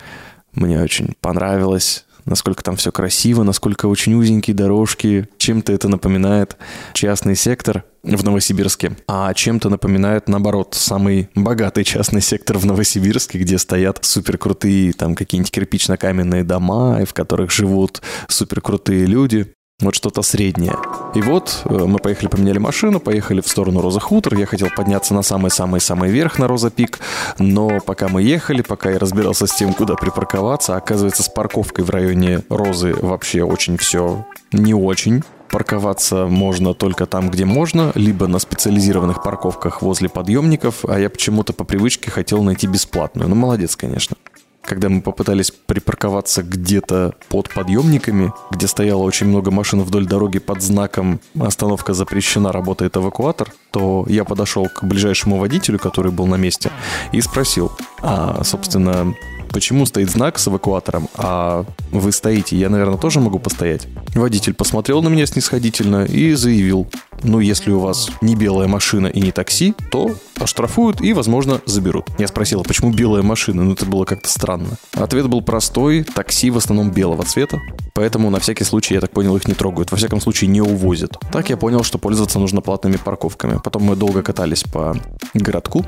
[0.54, 2.06] мне очень понравилось.
[2.24, 5.28] Насколько там все красиво, насколько очень узенькие дорожки.
[5.38, 6.56] Чем-то это напоминает
[6.92, 13.58] частный сектор в Новосибирске, а чем-то напоминает, наоборот, самый богатый частный сектор в Новосибирске, где
[13.58, 19.54] стоят суперкрутые там какие-нибудь кирпично-каменные дома, в которых живут суперкрутые люди.
[19.80, 20.76] Вот что-то среднее.
[21.16, 24.36] И вот э, мы поехали, поменяли машину, поехали в сторону Роза Хутор.
[24.36, 27.00] Я хотел подняться на самый-самый-самый верх на Роза Пик,
[27.40, 31.90] но пока мы ехали, пока я разбирался с тем, куда припарковаться, оказывается, с парковкой в
[31.90, 35.24] районе Розы вообще очень все не очень.
[35.50, 41.52] Парковаться можно только там, где можно, либо на специализированных парковках возле подъемников, а я почему-то
[41.52, 43.28] по привычке хотел найти бесплатную.
[43.28, 44.16] Ну, молодец, конечно
[44.64, 50.62] когда мы попытались припарковаться где-то под подъемниками, где стояло очень много машин вдоль дороги под
[50.62, 56.70] знаком «Остановка запрещена, работает эвакуатор», то я подошел к ближайшему водителю, который был на месте,
[57.12, 59.14] и спросил, а, собственно,
[59.54, 63.86] почему стоит знак с эвакуатором, а вы стоите, я, наверное, тоже могу постоять?
[64.16, 66.88] Водитель посмотрел на меня снисходительно и заявил,
[67.22, 72.06] ну, если у вас не белая машина и не такси, то оштрафуют и, возможно, заберут.
[72.18, 73.62] Я спросил, а почему белая машина?
[73.62, 74.76] Ну, это было как-то странно.
[74.92, 77.60] Ответ был простой, такси в основном белого цвета,
[77.94, 81.16] поэтому на всякий случай, я так понял, их не трогают, во всяком случае не увозят.
[81.30, 83.60] Так я понял, что пользоваться нужно платными парковками.
[83.62, 84.96] Потом мы долго катались по
[85.32, 85.86] городку,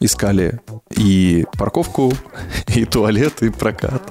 [0.00, 0.60] искали
[0.96, 2.12] и парковку,
[2.74, 4.02] и туалет, и прокат,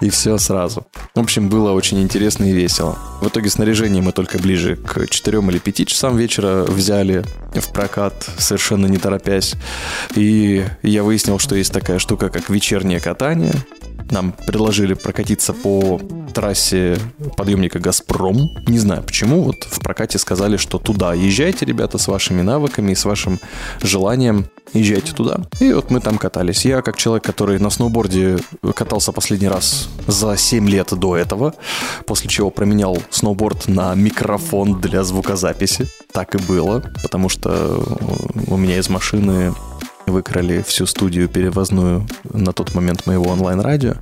[0.00, 0.86] и все сразу.
[1.14, 2.98] В общем, было очень интересно и весело.
[3.20, 7.24] В итоге снаряжение мы только ближе к 4 или 5 часам вечера взяли
[7.54, 9.54] в прокат, совершенно не торопясь.
[10.14, 13.54] И я выяснил, что есть такая штука, как вечернее катание.
[14.12, 15.98] Нам предложили прокатиться по
[16.34, 16.98] трассе
[17.36, 18.50] подъемника «Газпром».
[18.68, 22.94] Не знаю почему, вот в прокате сказали, что туда езжайте, ребята, с вашими навыками и
[22.94, 23.40] с вашим
[23.82, 24.44] желанием
[24.74, 25.40] езжайте туда.
[25.60, 26.66] И вот мы там катались.
[26.66, 28.38] Я, как человек, который на сноуборде
[28.74, 31.54] катался последний раз за 7 лет до этого,
[32.06, 35.88] после чего променял сноуборд на микрофон для звукозаписи.
[36.12, 37.82] Так и было, потому что
[38.46, 39.54] у меня из машины
[40.12, 43.94] выкрали всю студию перевозную на тот момент моего онлайн-радио.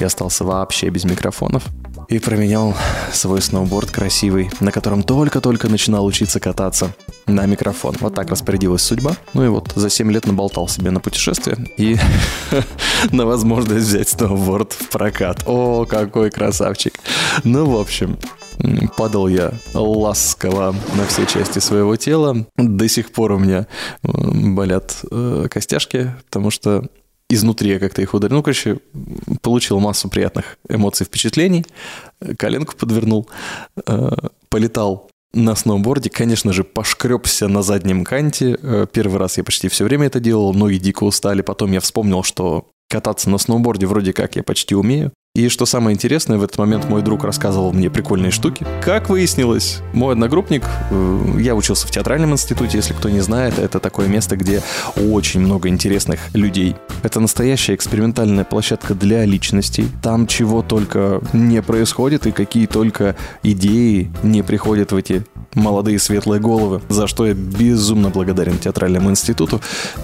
[0.00, 1.64] Я остался вообще без микрофонов
[2.08, 2.74] и променял
[3.12, 6.92] свой сноуборд красивый, на котором только-только начинал учиться кататься,
[7.26, 7.94] на микрофон.
[8.00, 9.14] Вот так распорядилась судьба.
[9.34, 11.96] Ну и вот за 7 лет наболтал себе на путешествие и
[13.12, 15.42] на возможность взять сноуборд в прокат.
[15.46, 16.94] О, какой красавчик.
[17.44, 18.18] Ну, в общем,
[18.96, 22.46] падал я ласково на все части своего тела.
[22.56, 23.66] До сих пор у меня
[24.02, 26.88] болят э, костяшки, потому что
[27.30, 28.36] изнутри я как-то их ударил.
[28.36, 28.78] Ну, короче,
[29.42, 31.64] получил массу приятных эмоций, впечатлений.
[32.38, 33.28] Коленку подвернул,
[33.86, 34.10] э,
[34.48, 38.58] полетал на сноуборде, конечно же, пошкребся на заднем канте.
[38.60, 41.42] Э, первый раз я почти все время это делал, ноги дико устали.
[41.42, 45.12] Потом я вспомнил, что кататься на сноуборде вроде как я почти умею.
[45.38, 48.66] И что самое интересное, в этот момент мой друг рассказывал мне прикольные штуки.
[48.82, 53.78] Как выяснилось, мой одногруппник, э, я учился в театральном институте, если кто не знает, это
[53.78, 54.64] такое место, где
[54.96, 56.74] очень много интересных людей.
[57.04, 59.86] Это настоящая экспериментальная площадка для личностей.
[60.02, 63.14] Там чего только не происходит и какие только
[63.44, 69.60] идеи не приходят в эти молодые светлые головы, за что я безумно благодарен театральному институту.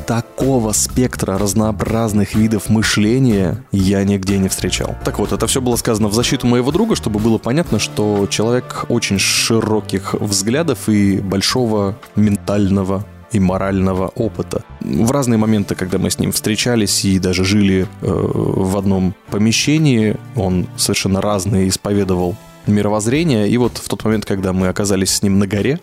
[0.07, 4.97] Такого спектра разнообразных видов мышления я нигде не встречал.
[5.05, 8.87] Так вот, это все было сказано в защиту моего друга, чтобы было понятно, что человек
[8.89, 14.63] очень широких взглядов и большого ментального и морального опыта.
[14.81, 20.17] В разные моменты, когда мы с ним встречались и даже жили э, в одном помещении,
[20.37, 23.47] он совершенно разные исповедовал мировоззрения.
[23.47, 25.81] И вот в тот момент, когда мы оказались с ним на горе,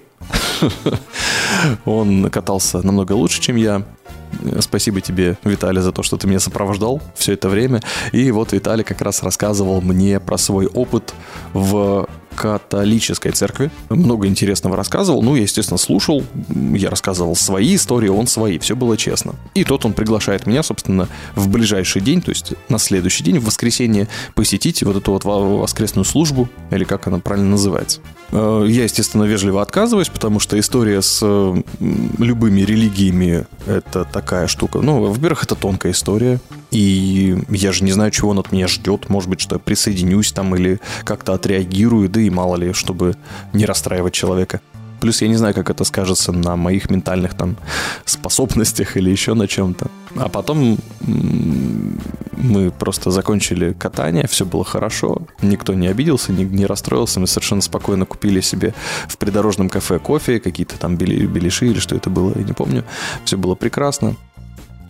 [1.85, 3.83] он катался намного лучше, чем я.
[4.59, 7.81] Спасибо тебе, Виталий, за то, что ты меня сопровождал все это время.
[8.11, 11.13] И вот Виталий как раз рассказывал мне про свой опыт
[11.53, 12.07] в
[12.41, 13.69] католической церкви.
[13.89, 15.21] Много интересного рассказывал.
[15.21, 16.23] Ну, я, естественно, слушал.
[16.49, 18.57] Я рассказывал свои истории, он свои.
[18.57, 19.35] Все было честно.
[19.53, 23.45] И тот он приглашает меня, собственно, в ближайший день, то есть на следующий день, в
[23.45, 27.99] воскресенье, посетить вот эту вот воскресную службу, или как она правильно называется.
[28.31, 31.21] Э, я, естественно, вежливо отказываюсь, потому что история с
[31.79, 34.79] любыми религиями— это такая штука.
[34.81, 36.39] Ну, во-первых, это тонкая история.
[36.71, 39.09] И я же не знаю, чего он от меня ждет.
[39.09, 43.15] Может быть, что я присоединюсь там или как-то отреагирую, да и мало ли, чтобы
[43.53, 44.61] не расстраивать человека.
[45.01, 47.57] Плюс я не знаю, как это скажется на моих ментальных там
[48.05, 49.87] способностях или еще на чем-то.
[50.15, 50.77] А потом
[52.37, 57.61] мы просто закончили катание, все было хорошо, никто не обиделся, не, не расстроился, мы совершенно
[57.61, 58.75] спокойно купили себе
[59.07, 62.83] в придорожном кафе кофе, какие-то там беляши или что это было, я не помню.
[63.25, 64.15] Все было прекрасно.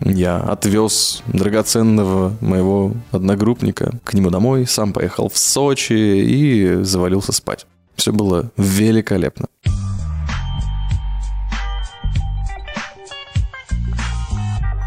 [0.04, 7.66] Я отвез драгоценного моего одногруппника к нему домой, сам поехал в Сочи и завалился спать.
[7.94, 9.46] Все было великолепно.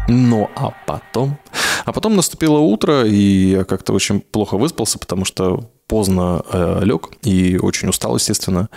[0.08, 1.38] Ну, а потом...
[1.84, 7.10] А потом наступило утро, и я как-то очень плохо выспался, потому что поздно э, лег
[7.22, 8.68] и очень устал, естественно.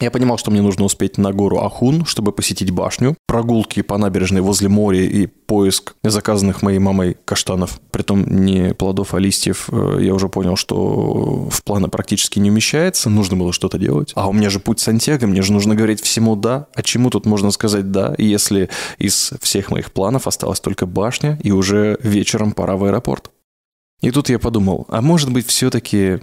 [0.00, 4.40] Я понимал, что мне нужно успеть на гору Ахун, чтобы посетить башню, прогулки по набережной
[4.40, 7.80] возле моря и поиск заказанных моей мамой каштанов.
[7.90, 9.68] Притом не плодов, а листьев.
[9.70, 14.12] Э, Я уже понял, что в планы практически не умещается, нужно было что-то делать.
[14.14, 16.66] А у меня же путь Сантьяго, мне же нужно говорить всему «да».
[16.74, 21.50] А чему тут можно сказать «да», если из всех моих планов осталась только башня, и
[21.50, 23.30] уже вечером пора в аэропорт?
[24.00, 26.20] И тут я подумал, а может быть все-таки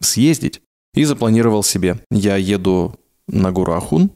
[0.00, 0.60] съездить?
[0.94, 1.98] И запланировал себе.
[2.10, 2.94] Я еду
[3.28, 4.10] на гору Ахун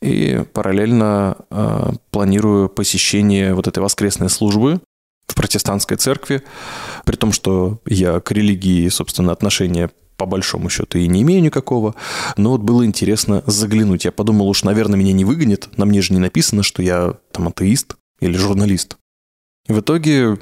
[0.00, 4.80] и параллельно э, планирую посещение вот этой воскресной службы
[5.26, 6.42] в протестантской церкви,
[7.04, 11.94] при том, что я к религии, собственно, отношения по большому счету и не имею никакого,
[12.36, 14.04] но вот было интересно заглянуть.
[14.04, 17.48] Я подумал, уж, наверное, меня не выгонят, на мне же не написано, что я там
[17.48, 18.96] атеист или журналист.
[19.66, 20.38] В итоге...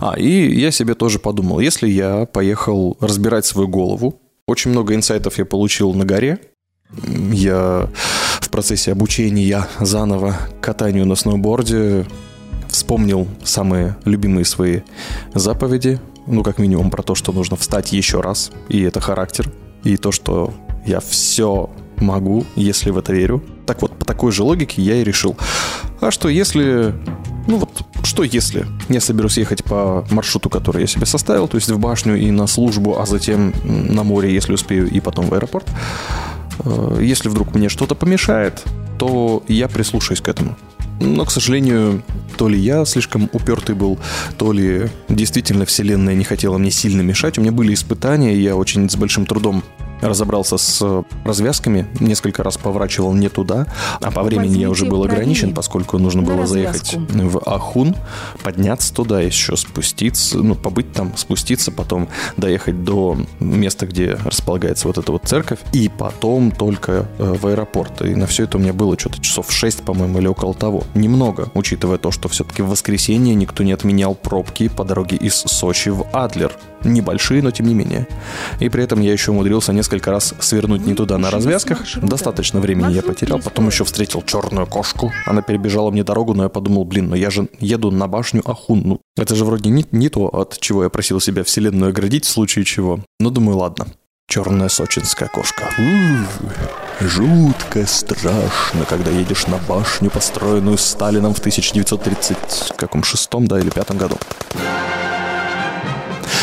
[0.00, 5.38] А, и я себе тоже подумал, если я поехал разбирать свою голову, очень много инсайтов
[5.38, 6.38] я получил на горе,
[7.32, 7.88] я
[8.40, 12.06] в процессе обучения заново катанию на сноуборде
[12.68, 14.80] вспомнил самые любимые свои
[15.34, 16.00] заповеди.
[16.26, 18.50] Ну, как минимум, про то, что нужно встать еще раз.
[18.68, 19.50] И это характер.
[19.84, 20.54] И то, что
[20.86, 23.42] я все могу, если в это верю.
[23.66, 25.36] Так вот, по такой же логике я и решил.
[26.00, 26.94] А что если...
[27.46, 31.70] Ну вот, что если я соберусь ехать по маршруту, который я себе составил, то есть
[31.70, 35.68] в башню и на службу, а затем на море, если успею, и потом в аэропорт.
[36.60, 38.62] Э, Если вдруг мне что-то помешает,
[38.98, 40.56] то я прислушаюсь к этому.
[41.00, 42.02] Но, к сожалению,
[42.36, 43.98] то ли я слишком упертый был,
[44.38, 47.36] то ли действительно Вселенная не хотела мне сильно мешать.
[47.36, 49.64] У меня были испытания, я очень с большим трудом
[50.00, 53.66] разобрался с развязками, несколько раз поворачивал не туда,
[54.00, 57.96] а по времени я уже был ограничен, поскольку нужно было заехать в Ахун,
[58.42, 64.98] подняться туда, еще спуститься, ну, побыть там, спуститься, потом доехать до места, где располагается вот
[64.98, 68.02] эта вот церковь, и потом только э, в аэропорт.
[68.02, 70.84] И на все это у меня было что-то часов 6, по-моему, или около того.
[70.94, 75.88] Немного, учитывая то, что все-таки в воскресенье никто не отменял пробки по дороге из Сочи
[75.88, 76.52] в Адлер.
[76.84, 78.06] Небольшие, но тем не менее.
[78.60, 81.80] И при этом я еще умудрился несколько раз свернуть не туда на развязках.
[81.96, 83.40] Достаточно времени я потерял.
[83.40, 85.12] Потом еще встретил черную кошку.
[85.26, 88.82] Она перебежала мне дорогу, но я подумал, блин, ну я же еду на башню Ахун.
[88.84, 92.28] Ну, это же вроде не, не то, от чего я просил себя вселенную оградить в
[92.28, 93.00] случае чего.
[93.18, 93.86] Ну, думаю, ладно.
[94.26, 95.68] Черная сочинская кошка.
[97.00, 103.98] Жутко страшно, когда едешь на башню, построенную Сталином в 1930 каком шестом, да, или пятом
[103.98, 104.16] году.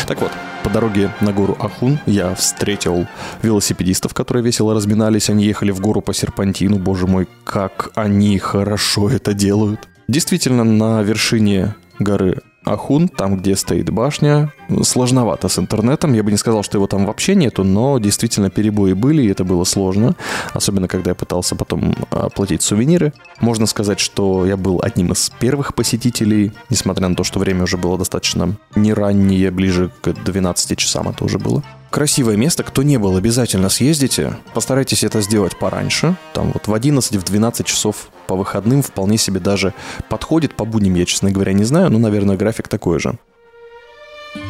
[0.06, 0.32] Так вот,
[0.64, 3.06] по дороге на гору Ахун я встретил
[3.42, 5.30] велосипедистов, которые весело разминались.
[5.30, 6.78] Они ехали в гору по серпантину.
[6.78, 9.88] Боже мой, как они хорошо это делают.
[10.08, 16.12] Действительно, на вершине горы Ахун, там, где стоит башня, сложновато с интернетом.
[16.12, 19.44] Я бы не сказал, что его там вообще нету, но действительно перебои были, и это
[19.44, 20.14] было сложно.
[20.52, 23.12] Особенно, когда я пытался потом оплатить сувениры.
[23.40, 27.76] Можно сказать, что я был одним из первых посетителей, несмотря на то, что время уже
[27.76, 31.62] было достаточно не раннее, ближе к 12 часам это уже было.
[31.92, 34.38] Красивое место, кто не был, обязательно съездите.
[34.54, 36.16] Постарайтесь это сделать пораньше.
[36.32, 39.74] Там вот в 11, в 12 часов по выходным вполне себе даже
[40.08, 40.54] подходит.
[40.54, 43.18] По будням я, честно говоря, не знаю, но, наверное, график такой же.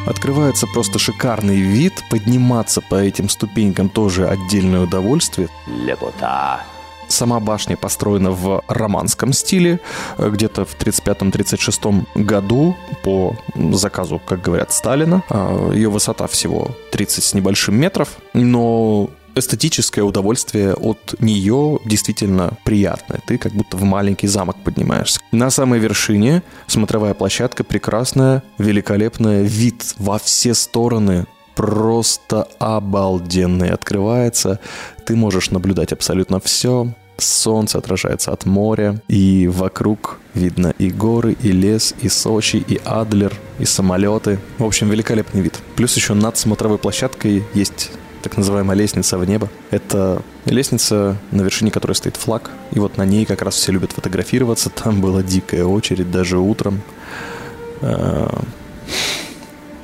[0.07, 1.91] Открывается просто шикарный вид.
[2.09, 5.49] Подниматься по этим ступенькам тоже отдельное удовольствие.
[5.67, 6.61] Лепота.
[7.07, 9.79] Сама башня построена в романском стиле,
[10.17, 15.23] э, где-то в 35-36 году по заказу, как говорят, Сталина.
[15.29, 23.19] А, Ее высота всего 30 с небольшим метров, но эстетическое удовольствие от нее действительно приятное.
[23.25, 25.19] Ты как будто в маленький замок поднимаешься.
[25.31, 34.59] На самой вершине смотровая площадка прекрасная, великолепная, вид во все стороны просто обалденный открывается.
[35.05, 36.87] Ты можешь наблюдать абсолютно все.
[37.17, 43.33] Солнце отражается от моря, и вокруг видно и горы, и лес, и Сочи, и Адлер,
[43.59, 44.39] и самолеты.
[44.57, 45.59] В общем, великолепный вид.
[45.75, 47.91] Плюс еще над смотровой площадкой есть
[48.23, 49.49] так называемая лестница в небо.
[49.69, 53.91] Это лестница, на вершине которой стоит флаг, и вот на ней как раз все любят
[53.91, 54.69] фотографироваться.
[54.69, 56.81] Там была дикая очередь даже утром.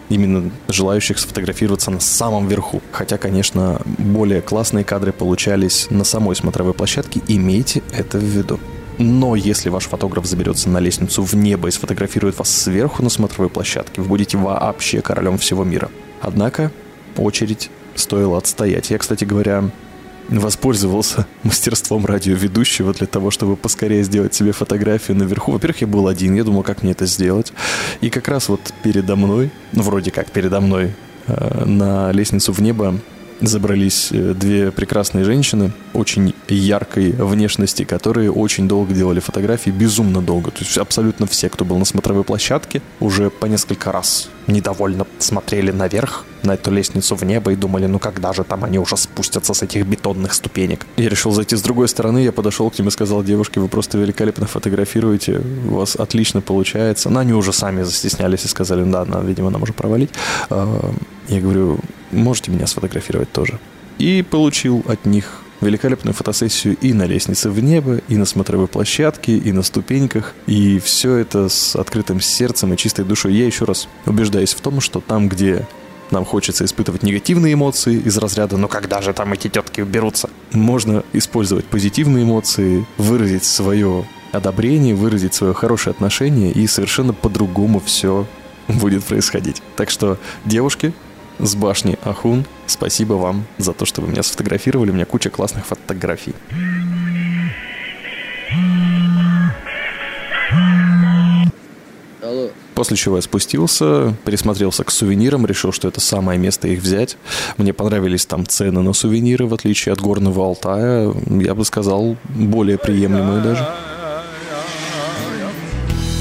[0.09, 2.81] Именно желающих сфотографироваться на самом верху.
[2.91, 7.21] Хотя, конечно, более классные кадры получались на самой смотровой площадке.
[7.27, 8.59] Имейте это в виду.
[8.97, 13.49] Но если ваш фотограф заберется на лестницу в небо и сфотографирует вас сверху на смотровой
[13.49, 15.89] площадке, вы будете вообще королем всего мира.
[16.21, 16.71] Однако
[17.15, 18.89] очередь стоило отстоять.
[18.89, 19.69] Я, кстати говоря,
[20.29, 25.51] воспользовался мастерством радиоведущего для того, чтобы поскорее сделать себе фотографию наверху.
[25.51, 27.53] Во-первых, я был один, я думал, как мне это сделать.
[28.01, 30.93] И как раз вот передо мной, ну, вроде как передо мной,
[31.27, 32.99] э, на лестницу в небо
[33.41, 40.51] забрались э, две прекрасные женщины очень яркой внешности, которые очень долго делали фотографии, безумно долго.
[40.51, 45.71] То есть абсолютно все, кто был на смотровой площадке, уже по несколько раз недовольно смотрели
[45.71, 49.53] наверх, на эту лестницу в небо и думали, ну когда же там они уже спустятся
[49.53, 50.85] с этих бетонных ступенек.
[50.97, 53.97] Я решил зайти с другой стороны, я подошел к ним и сказал, девушки, вы просто
[53.97, 57.09] великолепно фотографируете, у вас отлично получается.
[57.09, 60.11] Но они уже сами застеснялись и сказали, да, нам, видимо, нам уже провалить.
[60.49, 60.93] А,
[61.27, 61.79] я говорю,
[62.11, 63.59] можете меня сфотографировать тоже.
[63.97, 69.37] И получил от них великолепную фотосессию и на лестнице в небо, и на смотровой площадке,
[69.37, 70.33] и на ступеньках.
[70.47, 73.33] И все это с открытым сердцем и чистой душой.
[73.33, 75.67] Я еще раз убеждаюсь в том, что там, где
[76.11, 81.03] нам хочется испытывать негативные эмоции из разряда «ну когда же там эти тетки уберутся?», можно
[81.13, 88.25] использовать позитивные эмоции, выразить свое одобрение, выразить свое хорошее отношение, и совершенно по-другому все
[88.67, 89.61] будет происходить.
[89.75, 90.93] Так что, девушки,
[91.39, 92.45] с башни Ахун.
[92.67, 94.91] Спасибо вам за то, что вы меня сфотографировали.
[94.91, 96.35] У меня куча классных фотографий.
[102.21, 102.49] Алло.
[102.75, 107.17] После чего я спустился, присмотрелся к сувенирам, решил, что это самое место их взять.
[107.57, 111.13] Мне понравились там цены на сувениры, в отличие от Горного Алтая.
[111.27, 113.67] Я бы сказал, более приемлемые даже.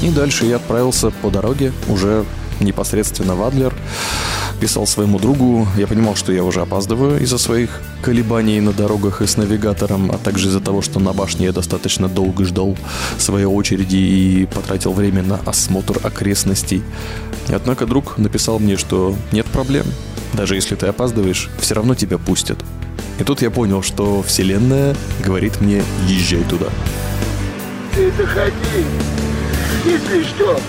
[0.01, 2.25] И дальше я отправился по дороге уже
[2.59, 3.73] непосредственно в Адлер
[4.59, 5.67] писал своему другу.
[5.77, 10.17] Я понимал, что я уже опаздываю из-за своих колебаний на дорогах и с навигатором, а
[10.17, 12.77] также из-за того, что на башне я достаточно долго ждал
[13.17, 16.83] своей очереди и потратил время на осмотр окрестностей.
[17.47, 19.85] Однако друг написал мне, что нет проблем.
[20.33, 22.59] Даже если ты опаздываешь, все равно тебя пустят.
[23.19, 24.95] И тут я понял, что Вселенная
[25.25, 26.67] говорит мне «Езжай туда».
[27.95, 28.85] Ты заходи,
[29.83, 30.59] если что,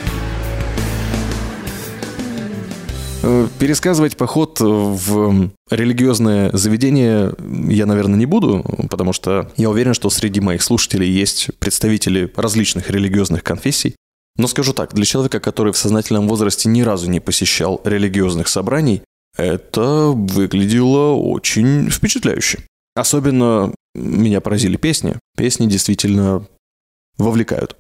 [3.58, 7.32] пересказывать поход в религиозное заведение
[7.68, 12.90] я, наверное, не буду, потому что я уверен, что среди моих слушателей есть представители различных
[12.90, 13.94] религиозных конфессий.
[14.36, 19.02] Но скажу так, для человека, который в сознательном возрасте ни разу не посещал религиозных собраний,
[19.36, 22.60] это выглядело очень впечатляюще.
[22.94, 25.16] Особенно меня поразили песни.
[25.36, 26.46] Песни действительно
[27.18, 27.76] вовлекают.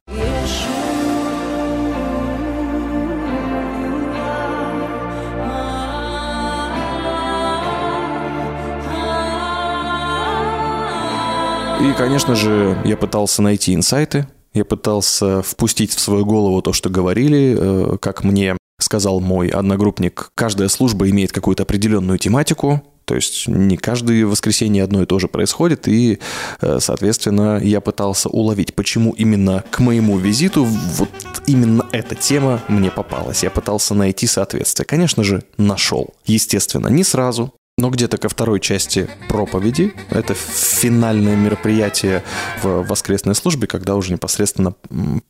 [11.80, 16.90] И, конечно же, я пытался найти инсайты, я пытался впустить в свою голову то, что
[16.90, 23.48] говорили, э, как мне сказал мой одногруппник, каждая служба имеет какую-то определенную тематику, то есть
[23.48, 26.20] не каждое воскресенье одно и то же происходит, и,
[26.60, 31.10] э, соответственно, я пытался уловить, почему именно к моему визиту вот
[31.46, 33.42] именно эта тема мне попалась.
[33.42, 34.86] Я пытался найти соответствие.
[34.86, 36.14] Конечно же, нашел.
[36.24, 42.22] Естественно, не сразу, но где-то ко второй части проповеди, это финальное мероприятие
[42.62, 44.74] в воскресной службе, когда уже непосредственно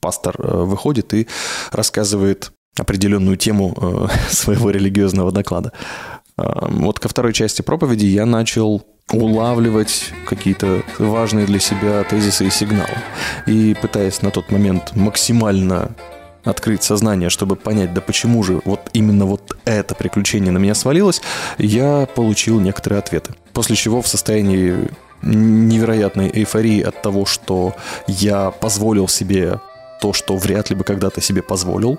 [0.01, 1.29] пастор э, выходит и
[1.71, 5.73] рассказывает определенную тему э, своего религиозного доклада.
[6.37, 8.83] Вот ко второй части проповеди я начал
[9.13, 12.97] улавливать какие-то важные для себя тезисы и сигналы.
[13.47, 15.95] И пытаясь на тот момент максимально
[16.45, 21.21] открыть сознание, чтобы понять, да почему же вот именно вот это приключение на меня свалилось,
[21.59, 23.35] я получил некоторые ответы.
[23.53, 24.91] После чего в состоянии
[25.23, 27.75] невероятной эйфории от того, что
[28.07, 29.61] я позволил себе
[30.01, 31.99] то, что вряд ли бы когда-то себе позволил,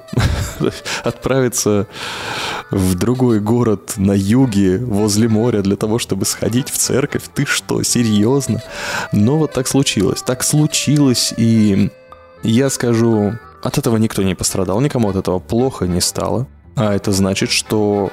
[1.03, 1.85] отправиться
[2.71, 7.23] в другой город на юге, возле моря, для того, чтобы сходить в церковь.
[7.33, 8.63] Ты что, серьезно?
[9.11, 10.23] Но вот так случилось.
[10.23, 11.91] Так случилось, и
[12.41, 16.47] я скажу от этого никто не пострадал, никому от этого плохо не стало.
[16.75, 18.11] А это значит, что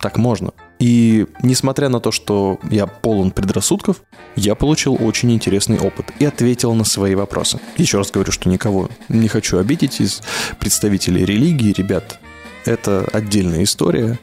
[0.00, 0.52] так можно.
[0.78, 4.02] И несмотря на то, что я полон предрассудков,
[4.36, 7.60] я получил очень интересный опыт и ответил на свои вопросы.
[7.76, 10.22] Еще раз говорю, что никого не хочу обидеть из
[10.58, 12.18] представителей религии, ребят.
[12.66, 14.18] Это отдельная история,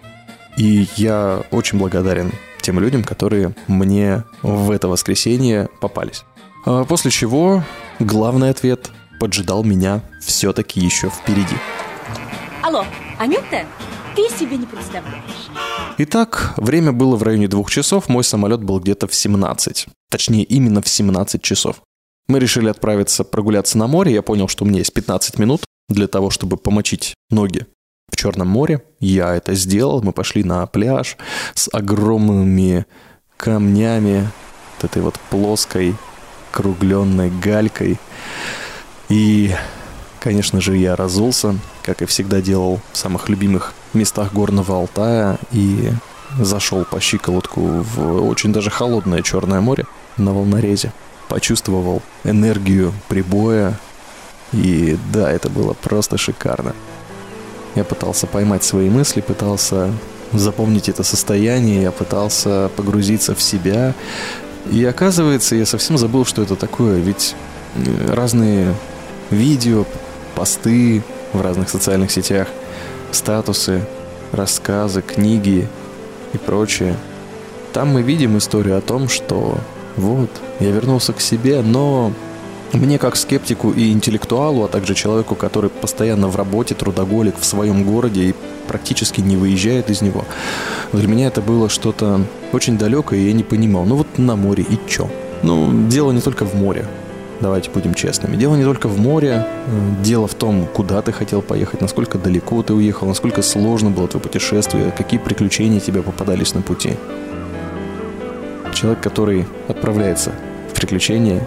[0.58, 6.24] и я очень благодарен тем людям, которые мне в это воскресенье попались.
[6.66, 7.64] А после чего
[8.00, 8.92] главный ответ
[9.22, 11.56] поджидал меня все-таки еще впереди.
[12.64, 12.84] Алло,
[13.20, 13.68] Анюта?
[14.16, 15.52] Ты себе не представляешь.
[16.00, 19.86] Итак, время было в районе двух часов, мой самолет был где-то в 17.
[20.10, 21.84] Точнее, именно в 17 часов.
[22.28, 24.12] Мы решили отправиться прогуляться на море.
[24.12, 27.68] Я понял, что у меня есть 15 минут для того, чтобы помочить ноги
[28.12, 28.82] в Черном море.
[29.00, 30.02] Я это сделал.
[30.02, 31.16] Мы пошли на пляж
[31.54, 32.88] с огромными
[33.38, 34.28] камнями,
[34.78, 35.96] вот этой вот плоской,
[36.52, 38.00] кругленной галькой.
[39.12, 39.54] И,
[40.22, 45.92] конечно же, я разулся, как и всегда делал в самых любимых местах горного Алтая, и
[46.40, 49.86] зашел по щиколотку в очень даже холодное Черное море
[50.16, 50.94] на волнорезе.
[51.28, 53.78] Почувствовал энергию прибоя,
[54.54, 56.74] и да, это было просто шикарно.
[57.76, 59.92] Я пытался поймать свои мысли, пытался
[60.32, 63.94] запомнить это состояние, я пытался погрузиться в себя.
[64.72, 67.00] И оказывается, я совсем забыл, что это такое.
[67.00, 67.36] Ведь
[67.76, 68.74] э, разные
[69.32, 69.86] видео,
[70.36, 71.02] посты
[71.34, 72.48] в разных социальных сетях,
[73.12, 73.86] статусы,
[74.32, 75.68] рассказы, книги
[76.34, 76.96] и прочее.
[77.74, 79.58] Там мы видим историю о том, что
[79.96, 80.30] вот,
[80.60, 82.12] я вернулся к себе, но
[82.74, 87.84] мне как скептику и интеллектуалу, а также человеку, который постоянно в работе, трудоголик в своем
[87.84, 88.36] городе и
[88.68, 90.26] практически не выезжает из него,
[90.94, 92.22] для меня это было что-то
[92.54, 93.86] очень далекое, и я не понимал.
[93.86, 95.10] Ну вот на море и чё?
[95.44, 96.86] Ну, дело не только в море.
[97.42, 98.36] Давайте будем честными.
[98.36, 99.48] Дело не только в море,
[100.04, 104.22] дело в том, куда ты хотел поехать, насколько далеко ты уехал, насколько сложно было твое
[104.22, 106.98] путешествие, какие приключения тебе попадались на пути.
[108.76, 110.34] Человек, который отправляется
[110.70, 111.46] в приключения,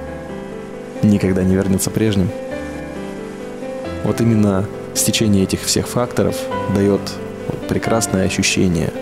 [1.05, 2.29] никогда не вернется прежним.
[4.03, 6.37] Вот именно стечение этих всех факторов
[6.75, 7.01] дает
[7.69, 8.93] прекрасное ощущение.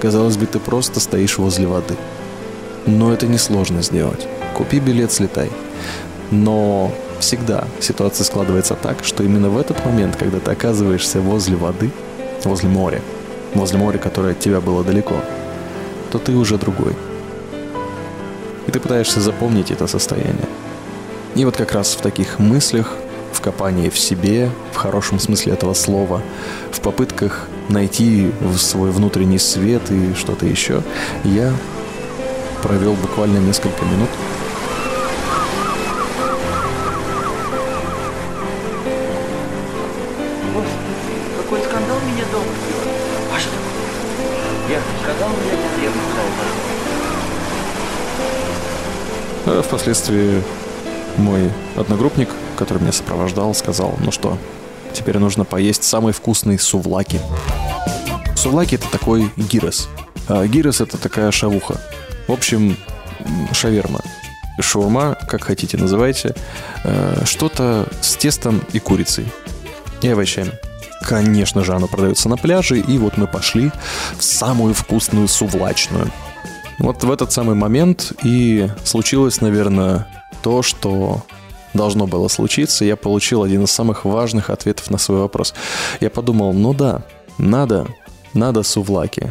[0.00, 1.94] Казалось бы, ты просто стоишь возле воды.
[2.86, 4.26] Но это несложно сделать.
[4.54, 5.50] Купи билет, слетай.
[6.30, 11.90] Но всегда ситуация складывается так, что именно в этот момент, когда ты оказываешься возле воды,
[12.44, 13.00] возле моря,
[13.54, 15.16] возле моря, которое от тебя было далеко,
[16.12, 16.94] то ты уже другой.
[18.68, 20.48] И ты пытаешься запомнить это состояние.
[21.34, 22.92] И вот как раз в таких мыслях,
[23.32, 26.22] в копании в себе, в хорошем смысле этого слова,
[26.70, 30.82] в попытках найти свой внутренний свет и что-то еще,
[31.24, 31.52] я
[32.62, 34.08] провел буквально несколько минут.
[49.62, 50.42] Впоследствии
[51.16, 52.28] мой одногруппник,
[52.58, 54.38] который меня сопровождал, сказал, ну что,
[54.92, 57.20] теперь нужно поесть самый вкусный сувлаки.
[58.36, 59.88] Сувлаки это такой гирос.
[60.28, 61.80] А гирос это такая шавуха.
[62.26, 62.76] В общем,
[63.52, 64.00] шаверма.
[64.60, 66.34] Шаурма, как хотите называйте.
[66.84, 69.26] Э, что-то с тестом и курицей.
[70.02, 70.52] И овощами.
[71.02, 73.72] Конечно же, оно продается на пляже, и вот мы пошли
[74.16, 76.10] в самую вкусную сувлачную.
[76.78, 80.06] Вот в этот самый момент и случилось, наверное,
[80.42, 81.22] то, что
[81.72, 82.84] должно было случиться.
[82.84, 85.54] Я получил один из самых важных ответов на свой вопрос.
[86.00, 87.02] Я подумал, ну да,
[87.38, 87.86] надо,
[88.32, 89.30] надо сувлаки.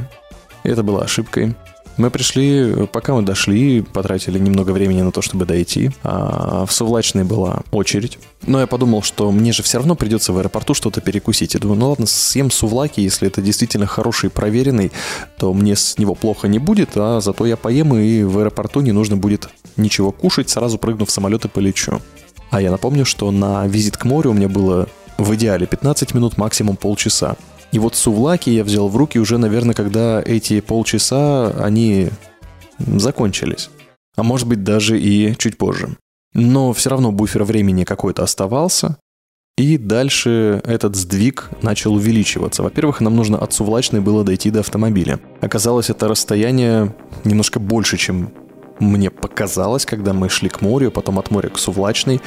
[0.64, 1.56] Это была ошибкой.
[1.98, 5.91] Мы пришли, пока мы дошли, потратили немного времени на то, чтобы дойти.
[6.04, 8.18] А в Сувлачной была очередь.
[8.46, 11.54] Но я подумал, что мне же все равно придется в аэропорту что-то перекусить.
[11.54, 14.91] Я думаю, ну ладно, съем сувлаки, если это действительно хороший, проверенный,
[15.38, 18.91] то мне с него плохо не будет, а зато я поем, и в аэропорту не
[18.91, 22.02] нужно будет ничего кушать, сразу прыгну в самолет и полечу.
[22.50, 24.88] А я напомню, что на визит к морю у меня было
[25.18, 27.36] в идеале 15 минут, максимум полчаса.
[27.74, 32.10] И вот сувлаки я взял в руки уже, наверное, когда эти полчаса, они
[32.78, 33.72] закончились.
[34.16, 35.98] А может быть, даже и чуть позже.
[36.36, 38.98] Но все равно буфер времени какой-то оставался.
[39.58, 42.62] И дальше этот сдвиг начал увеличиваться.
[42.62, 45.20] Во-первых, нам нужно от Сувлачной было дойти до автомобиля.
[45.42, 48.32] Оказалось, это расстояние немножко больше, чем
[48.80, 52.22] мне показалось, когда мы шли к морю, потом от моря к Сувлачной,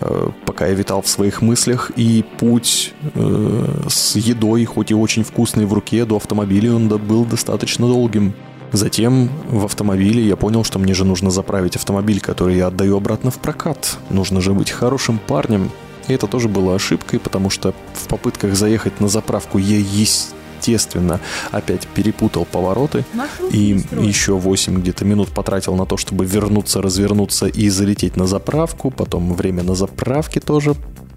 [0.00, 5.24] э, пока я витал в своих мыслях, и путь э, с едой, хоть и очень
[5.24, 8.34] вкусной в руке, до автомобиля, он был достаточно долгим.
[8.72, 13.30] Затем в автомобиле я понял, что мне же нужно заправить автомобиль, который я отдаю обратно
[13.30, 13.98] в прокат.
[14.08, 15.70] Нужно же быть хорошим парнем.
[16.08, 21.20] И это тоже было ошибкой, потому что в попытках заехать на заправку я, есть естественно,
[21.50, 23.04] опять перепутал повороты
[23.50, 28.90] и еще 8 где-то минут потратил на то, чтобы вернуться, развернуться и залететь на заправку.
[28.90, 30.74] Потом время на заправке тоже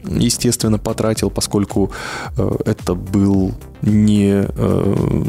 [0.07, 1.91] естественно, потратил, поскольку
[2.37, 5.23] э, это был не э,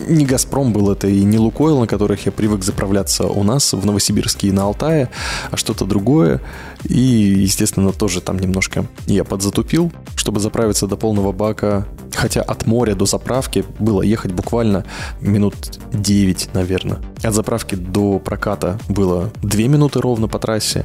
[0.00, 3.84] не «Газпром» был это и не «Лукойл», на которых я привык заправляться у нас в
[3.84, 5.10] Новосибирске и на Алтае,
[5.50, 6.40] а что-то другое.
[6.84, 11.86] И, естественно, тоже там немножко я подзатупил, чтобы заправиться до полного бака.
[12.12, 14.84] Хотя от моря до заправки было ехать буквально
[15.20, 15.54] минут
[15.92, 16.98] 9, наверное.
[17.22, 20.84] От заправки до проката было 2 минуты ровно по трассе.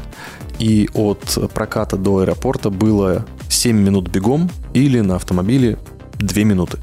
[0.58, 5.78] И от проката до аэропорта было 7 минут бегом или на автомобиле
[6.20, 6.80] 2 минуты.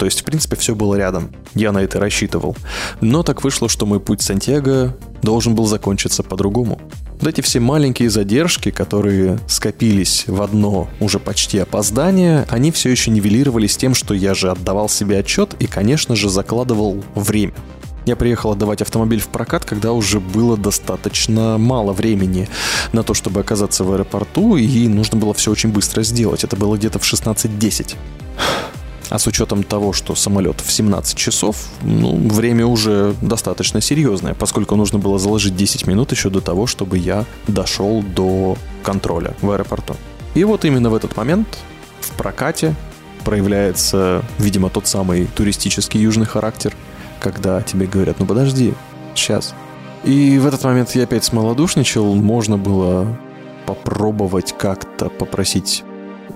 [0.00, 1.30] То есть, в принципе, все было рядом.
[1.54, 2.56] Я на это рассчитывал.
[3.02, 6.80] Но так вышло, что мой путь Сантьяго должен был закончиться по-другому.
[7.20, 13.10] Вот эти все маленькие задержки, которые скопились в одно уже почти опоздание, они все еще
[13.10, 17.52] нивелировались тем, что я же отдавал себе отчет и, конечно же, закладывал время.
[18.06, 22.48] Я приехал отдавать автомобиль в прокат, когда уже было достаточно мало времени
[22.94, 26.42] на то, чтобы оказаться в аэропорту, и нужно было все очень быстро сделать.
[26.42, 27.96] Это было где-то в 16.10.
[29.10, 34.76] А с учетом того, что самолет в 17 часов, ну, время уже достаточно серьезное, поскольку
[34.76, 39.96] нужно было заложить 10 минут еще до того, чтобы я дошел до контроля в аэропорту.
[40.34, 41.58] И вот именно в этот момент
[42.00, 42.76] в прокате
[43.24, 46.72] проявляется, видимо, тот самый туристический южный характер,
[47.18, 48.74] когда тебе говорят, ну подожди,
[49.16, 49.54] сейчас.
[50.04, 53.18] И в этот момент я опять смолодушничал, можно было
[53.66, 55.82] попробовать как-то попросить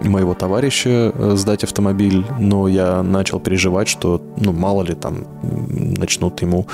[0.09, 6.41] моего товарища э, сдать автомобиль, но я начал переживать, что, ну, мало ли там начнут
[6.43, 6.67] ему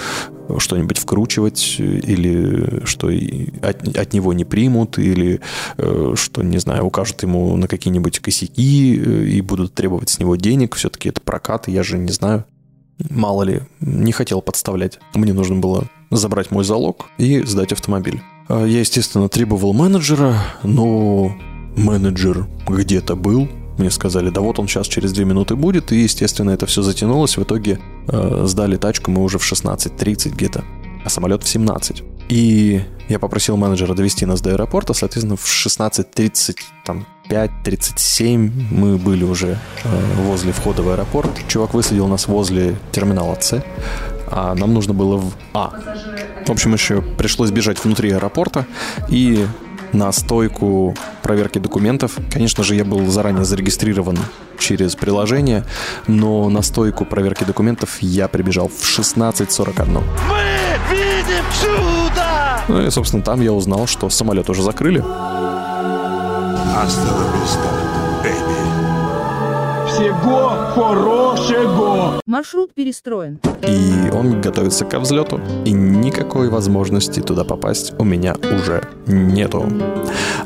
[0.59, 3.09] что-нибудь вкручивать, или что
[3.63, 5.41] от, от него не примут, или
[5.77, 10.37] э, что, не знаю, укажут ему на какие-нибудь косяки э, и будут требовать с него
[10.37, 10.75] денег.
[10.75, 12.45] Все-таки это прокат, я же не знаю.
[13.09, 14.99] Мало ли, не хотел подставлять.
[15.15, 18.21] Мне нужно было забрать мой залог и сдать автомобиль.
[18.49, 21.33] Я, естественно, требовал менеджера, но
[21.77, 23.49] менеджер где-то был.
[23.79, 25.93] Мне сказали, да вот он сейчас через две минуты будет.
[25.93, 27.37] И, естественно, это все затянулось.
[27.37, 30.65] В итоге э, сдали тачку мы уже в 16.30 где-то,
[31.05, 32.03] а самолет в 17.
[32.29, 34.93] И я попросил менеджера довести нас до аэропорта.
[34.93, 39.89] Соответственно, в 16.30, там, 5.37 мы были уже э,
[40.23, 41.31] возле входа в аэропорт.
[41.49, 43.65] Чувак высадил нас возле терминала С,
[44.31, 45.73] а нам нужно было в А.
[46.47, 48.67] В общем, еще пришлось бежать внутри аэропорта
[49.09, 49.47] и
[49.93, 52.19] на стойку проверки документов.
[52.33, 54.19] Конечно же, я был заранее зарегистрирован
[54.59, 55.65] через приложение,
[56.07, 59.87] но на стойку проверки документов я прибежал в 16.41.
[59.89, 60.03] Мы
[60.91, 62.61] видим чудо!
[62.69, 65.03] Ну и, собственно, там я узнал, что самолет уже закрыли.
[70.01, 72.21] Всего хорошего!
[72.27, 73.39] Маршрут перестроен.
[73.67, 75.41] И он готовится ко взлету.
[75.67, 75.75] И
[76.11, 79.65] никакой возможности туда попасть у меня уже нету.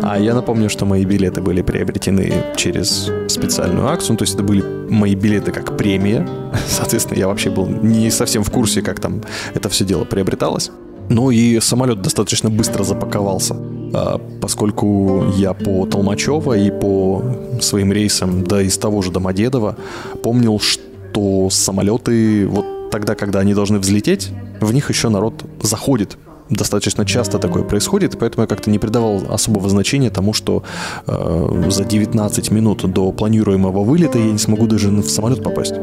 [0.02, 4.12] А я напомню, что мои билеты были приобретены через специальную акцию.
[4.12, 6.28] Ну, то есть это были мои билеты как премия.
[6.68, 9.22] Соответственно, я вообще был не совсем в курсе, как там
[9.54, 10.70] это все дело приобреталось.
[11.08, 13.54] Ну и самолет достаточно быстро запаковался,
[13.94, 17.22] а, поскольку я по Толмачева и по
[17.60, 19.76] своим рейсам, да из того же Домодедова,
[20.22, 24.30] помнил, что самолеты вот тогда, когда они должны взлететь,
[24.60, 26.16] в них еще народ заходит.
[26.48, 30.62] Достаточно часто такое происходит, поэтому я как-то не придавал особого значения тому, что
[31.08, 35.74] э, за 19 минут до планируемого вылета я не смогу даже в самолет попасть.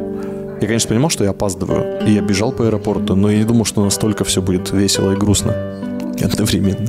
[0.62, 3.66] Я, конечно, понимал, что я опаздываю, и я бежал по аэропорту, но я не думал,
[3.66, 5.54] что настолько все будет весело и грустно
[6.24, 6.88] одновременно.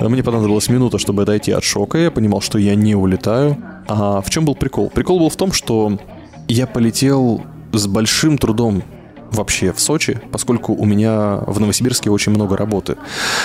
[0.00, 1.98] Мне понадобилась минута, чтобы отойти от шока.
[1.98, 3.56] Я понимал, что я не улетаю.
[3.88, 4.88] А в чем был прикол?
[4.88, 5.98] Прикол был в том, что
[6.46, 7.42] я полетел
[7.78, 8.82] с большим трудом
[9.30, 12.96] вообще в Сочи, поскольку у меня в Новосибирске очень много работы.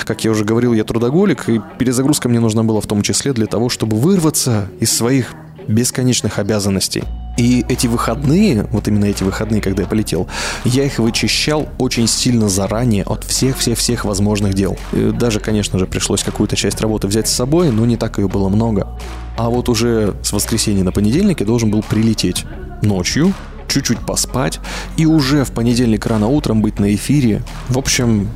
[0.05, 3.47] Как я уже говорил, я трудоголик, и перезагрузка мне нужна была в том числе для
[3.47, 5.33] того, чтобы вырваться из своих
[5.67, 7.03] бесконечных обязанностей.
[7.37, 10.27] И эти выходные, вот именно эти выходные, когда я полетел,
[10.65, 14.77] я их вычищал очень сильно заранее от всех-всех-всех возможных дел.
[14.91, 18.27] И даже, конечно же, пришлось какую-то часть работы взять с собой, но не так ее
[18.27, 18.99] было много.
[19.35, 22.45] А вот уже с воскресенья на понедельник я должен был прилететь
[22.83, 23.33] ночью,
[23.73, 24.59] чуть-чуть поспать
[24.97, 27.41] и уже в понедельник рано утром быть на эфире.
[27.69, 28.29] В общем,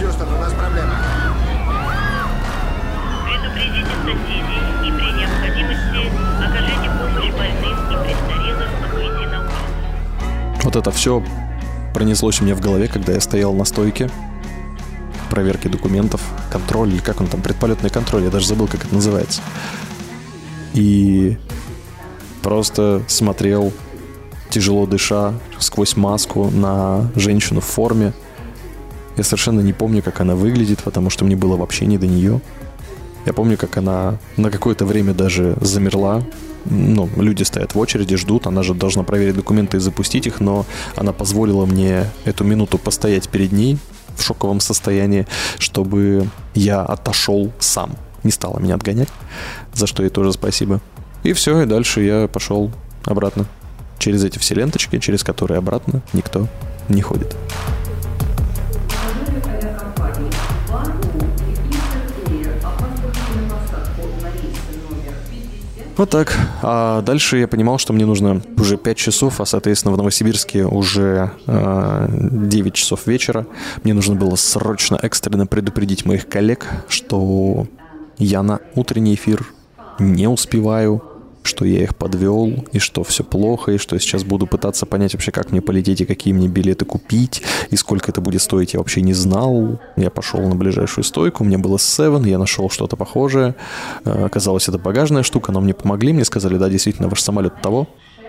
[0.00, 0.94] Хьюстон, у нас проблема.
[3.26, 10.62] Предупредите соседей и при необходимости окажите помощь больным и престарелым выйти на улицу.
[10.62, 11.22] Вот это все
[11.92, 14.08] пронеслось у меня в голове, когда я стоял на стойке
[15.28, 19.42] проверки документов, контроль, или как он там, предполетный контроль, я даже забыл, как это называется.
[20.72, 21.36] И
[22.44, 23.72] просто смотрел,
[24.50, 28.12] тяжело дыша, сквозь маску на женщину в форме.
[29.16, 32.42] Я совершенно не помню, как она выглядит, потому что мне было вообще не до нее.
[33.24, 36.22] Я помню, как она на какое-то время даже замерла.
[36.66, 40.66] Ну, люди стоят в очереди, ждут, она же должна проверить документы и запустить их, но
[40.96, 43.78] она позволила мне эту минуту постоять перед ней
[44.16, 45.26] в шоковом состоянии,
[45.58, 47.96] чтобы я отошел сам.
[48.22, 49.08] Не стала меня отгонять,
[49.72, 50.82] за что ей тоже спасибо.
[51.24, 52.70] И все, и дальше я пошел
[53.04, 53.46] обратно.
[53.98, 56.46] Через эти все ленточки, через которые обратно никто
[56.88, 57.34] не ходит.
[65.96, 66.36] Вот так.
[66.60, 71.30] А дальше я понимал, что мне нужно уже 5 часов, а, соответственно, в Новосибирске уже
[71.46, 73.46] а, э, 9 часов вечера.
[73.84, 77.68] Мне нужно было срочно, экстренно предупредить моих коллег, что
[78.18, 79.46] я на утренний эфир
[80.00, 81.13] не успеваю
[81.44, 85.12] что я их подвел, и что все плохо, и что я сейчас буду пытаться понять
[85.12, 88.80] вообще, как мне полететь, и какие мне билеты купить, и сколько это будет стоить, я
[88.80, 89.78] вообще не знал.
[89.96, 93.54] Я пошел на ближайшую стойку, у меня было Seven, я нашел что-то похожее.
[94.04, 97.88] Э, Оказалось, это багажная штука, но мне помогли, мне сказали, да, действительно, ваш самолет того,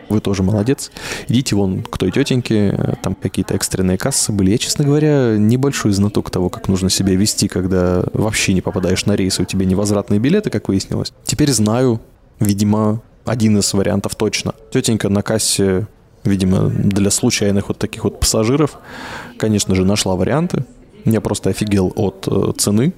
[0.09, 0.91] вы тоже молодец.
[1.27, 4.51] Идите вон к той тетеньке, там какие-то экстренные кассы были.
[4.51, 9.15] Я, честно говоря, небольшой знаток того, как нужно себя вести, когда вообще не попадаешь на
[9.15, 11.13] рейс, и у тебя невозвратные билеты, как выяснилось.
[11.23, 12.01] Теперь знаю,
[12.39, 14.53] видимо, один из вариантов точно.
[14.71, 15.87] Тетенька на кассе,
[16.23, 18.77] видимо, для случайных вот таких вот пассажиров,
[19.37, 20.65] конечно же, нашла варианты.
[21.05, 22.93] Я просто офигел от э, цены.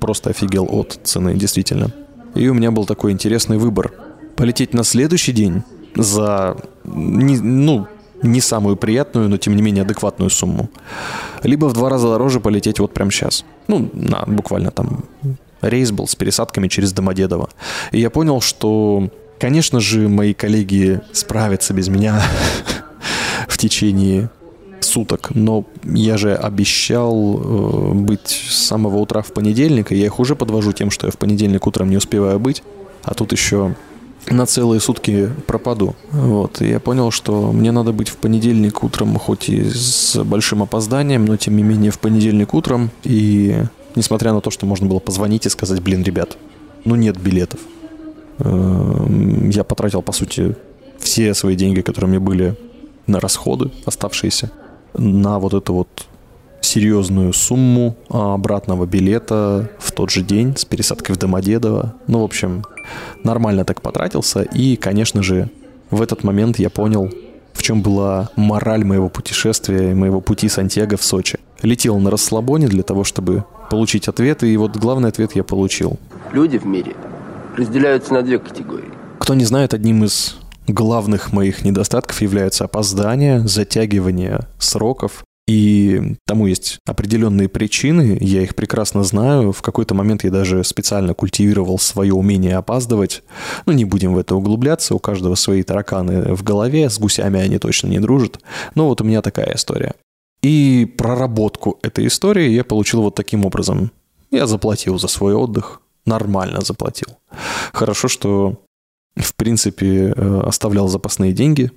[0.00, 1.92] Просто офигел от цены, действительно.
[2.34, 3.92] И у меня был такой интересный выбор.
[4.36, 5.62] Полететь на следующий день
[5.94, 7.86] за, не, ну,
[8.22, 10.68] не самую приятную, но тем не менее адекватную сумму.
[11.42, 13.44] Либо в два раза дороже полететь вот прямо сейчас.
[13.68, 15.04] Ну, на, буквально там
[15.68, 17.50] рейс был с пересадками через Домодедово.
[17.92, 22.22] И я понял, что, конечно же, мои коллеги справятся без меня
[23.48, 24.30] в течение
[24.80, 30.20] суток, но я же обещал э, быть с самого утра в понедельник, и я их
[30.20, 32.62] уже подвожу тем, что я в понедельник утром не успеваю быть,
[33.02, 33.74] а тут еще
[34.30, 35.94] на целые сутки пропаду.
[36.10, 36.62] Вот.
[36.62, 41.24] И я понял, что мне надо быть в понедельник утром, хоть и с большим опозданием,
[41.24, 42.90] но тем не менее в понедельник утром.
[43.02, 43.56] И
[43.94, 46.36] несмотря на то, что можно было позвонить и сказать, блин, ребят,
[46.84, 47.60] ну нет билетов.
[48.38, 50.56] Эм, Я потратил, по сути,
[50.98, 52.56] все свои деньги, которые мне были
[53.06, 54.50] на расходы оставшиеся,
[54.94, 55.88] на вот эту вот
[56.60, 61.94] серьезную сумму а, обратного билета в тот же день с пересадкой в Домодедово.
[62.06, 62.64] Ну, в общем,
[63.22, 64.42] нормально так потратился.
[64.42, 65.50] И, конечно же,
[65.90, 67.12] в этот момент я понял,
[67.54, 71.38] в чем была мораль моего путешествия и моего пути Сантьяго в Сочи.
[71.62, 75.98] Летел на расслабоне для того, чтобы получить ответы, и вот главный ответ я получил.
[76.32, 76.94] Люди в мире
[77.56, 78.90] разделяются на две категории.
[79.18, 80.36] Кто не знает, одним из
[80.66, 85.24] главных моих недостатков является опоздание, затягивание сроков.
[85.46, 89.52] И тому есть определенные причины, я их прекрасно знаю.
[89.52, 93.22] В какой-то момент я даже специально культивировал свое умение опаздывать.
[93.66, 97.58] Ну, не будем в это углубляться, у каждого свои тараканы в голове, с гусями они
[97.58, 98.40] точно не дружат.
[98.74, 99.94] Но вот у меня такая история.
[100.42, 103.90] И проработку этой истории я получил вот таким образом.
[104.30, 107.18] Я заплатил за свой отдых, нормально заплатил.
[107.72, 108.62] Хорошо, что
[109.16, 111.70] в принципе э, оставлял запасные деньги,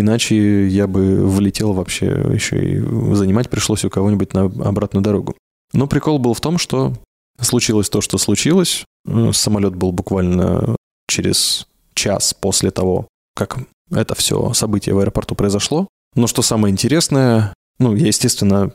[0.00, 5.34] Иначе я бы влетел вообще еще и занимать пришлось у кого-нибудь на обратную дорогу.
[5.72, 6.92] Но прикол был в том, что
[7.40, 8.84] случилось то, что случилось.
[9.06, 10.76] Э, Самолет был буквально
[11.08, 13.58] через час после того, как
[13.90, 15.88] это все событие в аэропорту произошло.
[16.14, 18.72] Но что самое интересное, ну, я, естественно,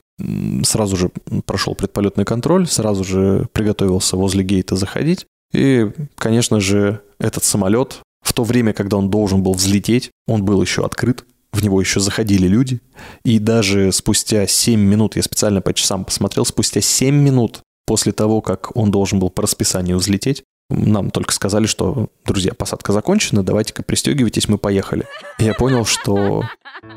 [0.63, 1.11] сразу же
[1.45, 5.25] прошел предполетный контроль, сразу же приготовился возле гейта заходить.
[5.53, 7.99] И, конечно же, этот самолет
[8.31, 11.99] в то время, когда он должен был взлететь, он был еще открыт, в него еще
[11.99, 12.79] заходили люди.
[13.25, 18.39] И даже спустя 7 минут, я специально по часам посмотрел, спустя 7 минут после того,
[18.39, 23.83] как он должен был по расписанию взлететь, нам только сказали, что, друзья, посадка закончена, давайте-ка
[23.83, 25.05] пристегивайтесь, мы поехали.
[25.37, 26.43] Я понял, что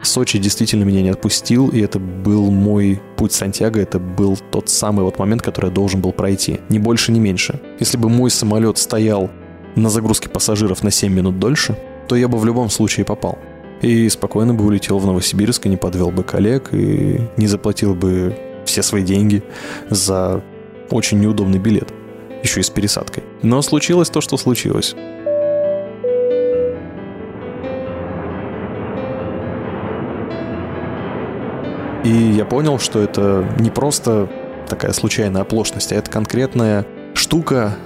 [0.05, 5.05] Сочи действительно меня не отпустил, и это был мой путь Сантьяго, это был тот самый
[5.05, 6.61] вот момент, который я должен был пройти.
[6.69, 7.61] Ни больше, ни меньше.
[7.81, 9.29] Если бы мой самолет стоял
[9.77, 11.77] на загрузке пассажиров на 7 минут дольше,
[12.09, 13.39] то я бы в любом случае попал.
[13.83, 18.37] И спокойно бы улетел в Новосибирск и не подвел бы коллег, и не заплатил бы
[18.65, 19.43] все свои деньги
[19.91, 20.43] за
[20.91, 21.93] очень неудобный билет,
[22.43, 23.25] еще и с пересадкой.
[23.43, 24.95] Но случилось то, что случилось.
[32.05, 34.29] И я понял, что это не просто
[34.69, 37.77] такая случайная оплошность, а это конкретная штука,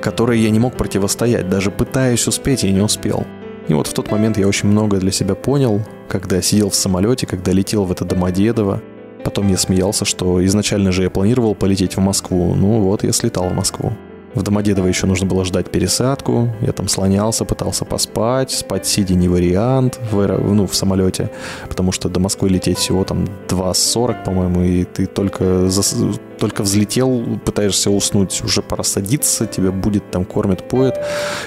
[0.00, 1.48] которой я не мог противостоять.
[1.48, 3.26] Даже пытаясь успеть, я не успел.
[3.68, 7.26] И вот в тот момент я очень многое для себя понял, когда сидел в самолете,
[7.26, 8.82] когда летел в это Домодедово.
[9.24, 12.54] Потом я смеялся, что изначально же я планировал полететь в Москву.
[12.54, 13.92] Ну вот, я слетал в Москву.
[14.34, 16.50] В Домодедово еще нужно было ждать пересадку.
[16.60, 18.52] Я там слонялся, пытался поспать.
[18.52, 20.38] Спать сидя не вариант в, аэро...
[20.38, 21.30] ну, в самолете,
[21.68, 25.96] потому что до Москвы лететь всего там 2.40, по-моему, и ты только, зас...
[26.38, 31.00] только взлетел, пытаешься уснуть, уже пора садиться, тебя будет там кормят, поет,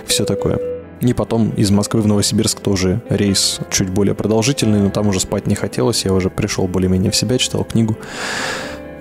[0.05, 0.59] все такое.
[0.99, 5.47] И потом из Москвы в Новосибирск тоже рейс чуть более продолжительный, но там уже спать
[5.47, 7.97] не хотелось, я уже пришел более-менее в себя, читал книгу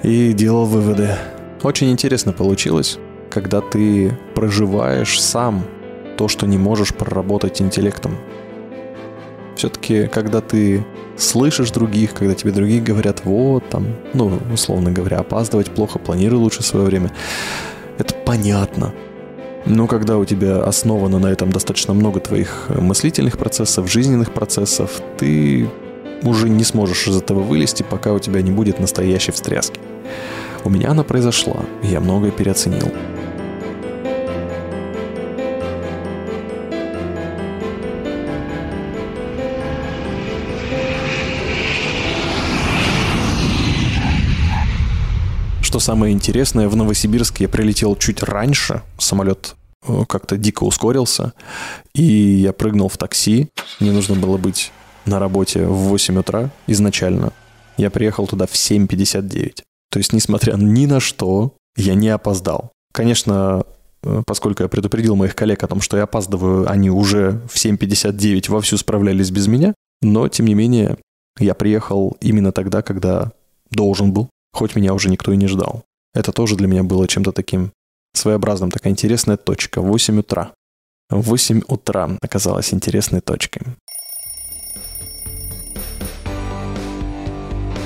[0.02, 1.16] и делал выводы.
[1.62, 2.98] Очень интересно получилось,
[3.32, 5.64] когда ты проживаешь сам
[6.16, 8.16] то, что не можешь проработать интеллектом.
[9.56, 10.84] Все-таки, когда ты
[11.16, 16.62] слышишь других, когда тебе другие говорят, вот там, ну, условно говоря, опаздывать плохо, планируй лучше
[16.62, 17.12] свое время,
[17.98, 18.92] это понятно.
[19.64, 25.68] Но когда у тебя основано на этом достаточно много твоих мыслительных процессов, жизненных процессов, ты
[26.22, 29.80] уже не сможешь из этого вылезти, пока у тебя не будет настоящей встряски.
[30.64, 32.92] У меня она произошла, я многое переоценил.
[45.82, 48.82] Самое интересное, в Новосибирск я прилетел чуть раньше.
[48.98, 49.54] Самолет
[49.86, 51.34] э, как-то дико ускорился.
[51.94, 53.48] И я прыгнул в такси.
[53.80, 54.72] Мне нужно было быть
[55.04, 57.32] на работе в 8 утра изначально.
[57.76, 59.62] Я приехал туда в 7.59.
[59.90, 62.72] То есть, несмотря ни на что, я не опоздал.
[62.92, 63.64] Конечно,
[64.02, 68.50] э, поскольку я предупредил моих коллег о том, что я опаздываю, они уже в 7.59
[68.50, 69.74] вовсю справлялись без меня.
[70.00, 70.96] Но, тем не менее,
[71.38, 73.32] я приехал именно тогда, когда
[73.70, 75.84] должен был хоть меня уже никто и не ждал.
[76.14, 77.72] Это тоже для меня было чем-то таким
[78.14, 79.80] своеобразным, такая интересная точка.
[79.80, 80.52] 8 утра.
[81.10, 83.62] 8 утра оказалась интересной точкой.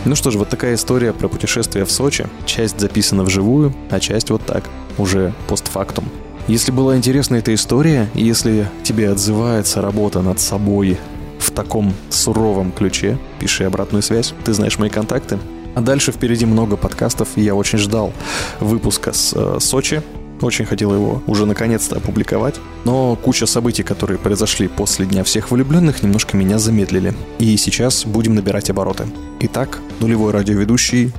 [0.04, 2.28] Ну что ж, вот такая история про путешествие в Сочи.
[2.44, 6.08] Часть записана вживую, а часть вот так, уже постфактум.
[6.46, 10.96] Если была интересна эта история, и если тебе отзывается работа над собой
[11.40, 14.32] в таком суровом ключе, пиши обратную связь.
[14.44, 15.40] Ты знаешь мои контакты.
[15.76, 18.14] А дальше впереди много подкастов, и я очень ждал
[18.60, 20.02] выпуска с э, Сочи.
[20.40, 22.54] Очень хотел его уже наконец-то опубликовать.
[22.86, 27.14] Но куча событий, которые произошли после Дня всех влюбленных, немножко меня замедлили.
[27.38, 29.04] И сейчас будем набирать обороты.
[29.40, 31.12] Итак, нулевой радиоведущий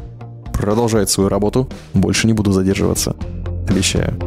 [0.53, 1.69] продолжает свою работу.
[1.93, 3.15] Больше не буду задерживаться.
[3.69, 4.17] Обещаю.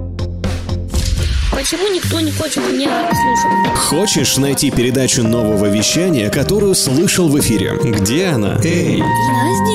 [1.51, 3.79] Почему никто не хочет меня слушать?
[3.79, 7.73] Хочешь найти передачу нового вещания, которую слышал в эфире?
[7.83, 8.61] Где она?
[8.63, 8.99] Эй!
[8.99, 9.05] Я
[9.65, 9.70] здесь.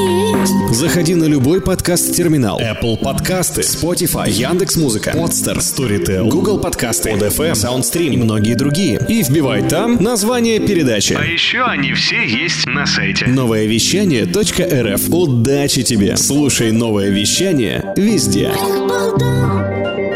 [0.72, 2.60] Заходи на любой подкаст-терминал.
[2.60, 9.04] Apple подкасты, Spotify, Яндекс.Музыка, Podster, Storytel, Google подкасты, PodFM, SoundStream и многие другие.
[9.08, 11.14] И вбивай там название передачи.
[11.14, 13.28] А еще они все есть на сайте.
[13.28, 15.10] Новое вещание.рф.
[15.10, 16.18] Удачи тебе!
[16.18, 18.52] Слушай новое вещание везде.
[18.88, 20.14] Болтал.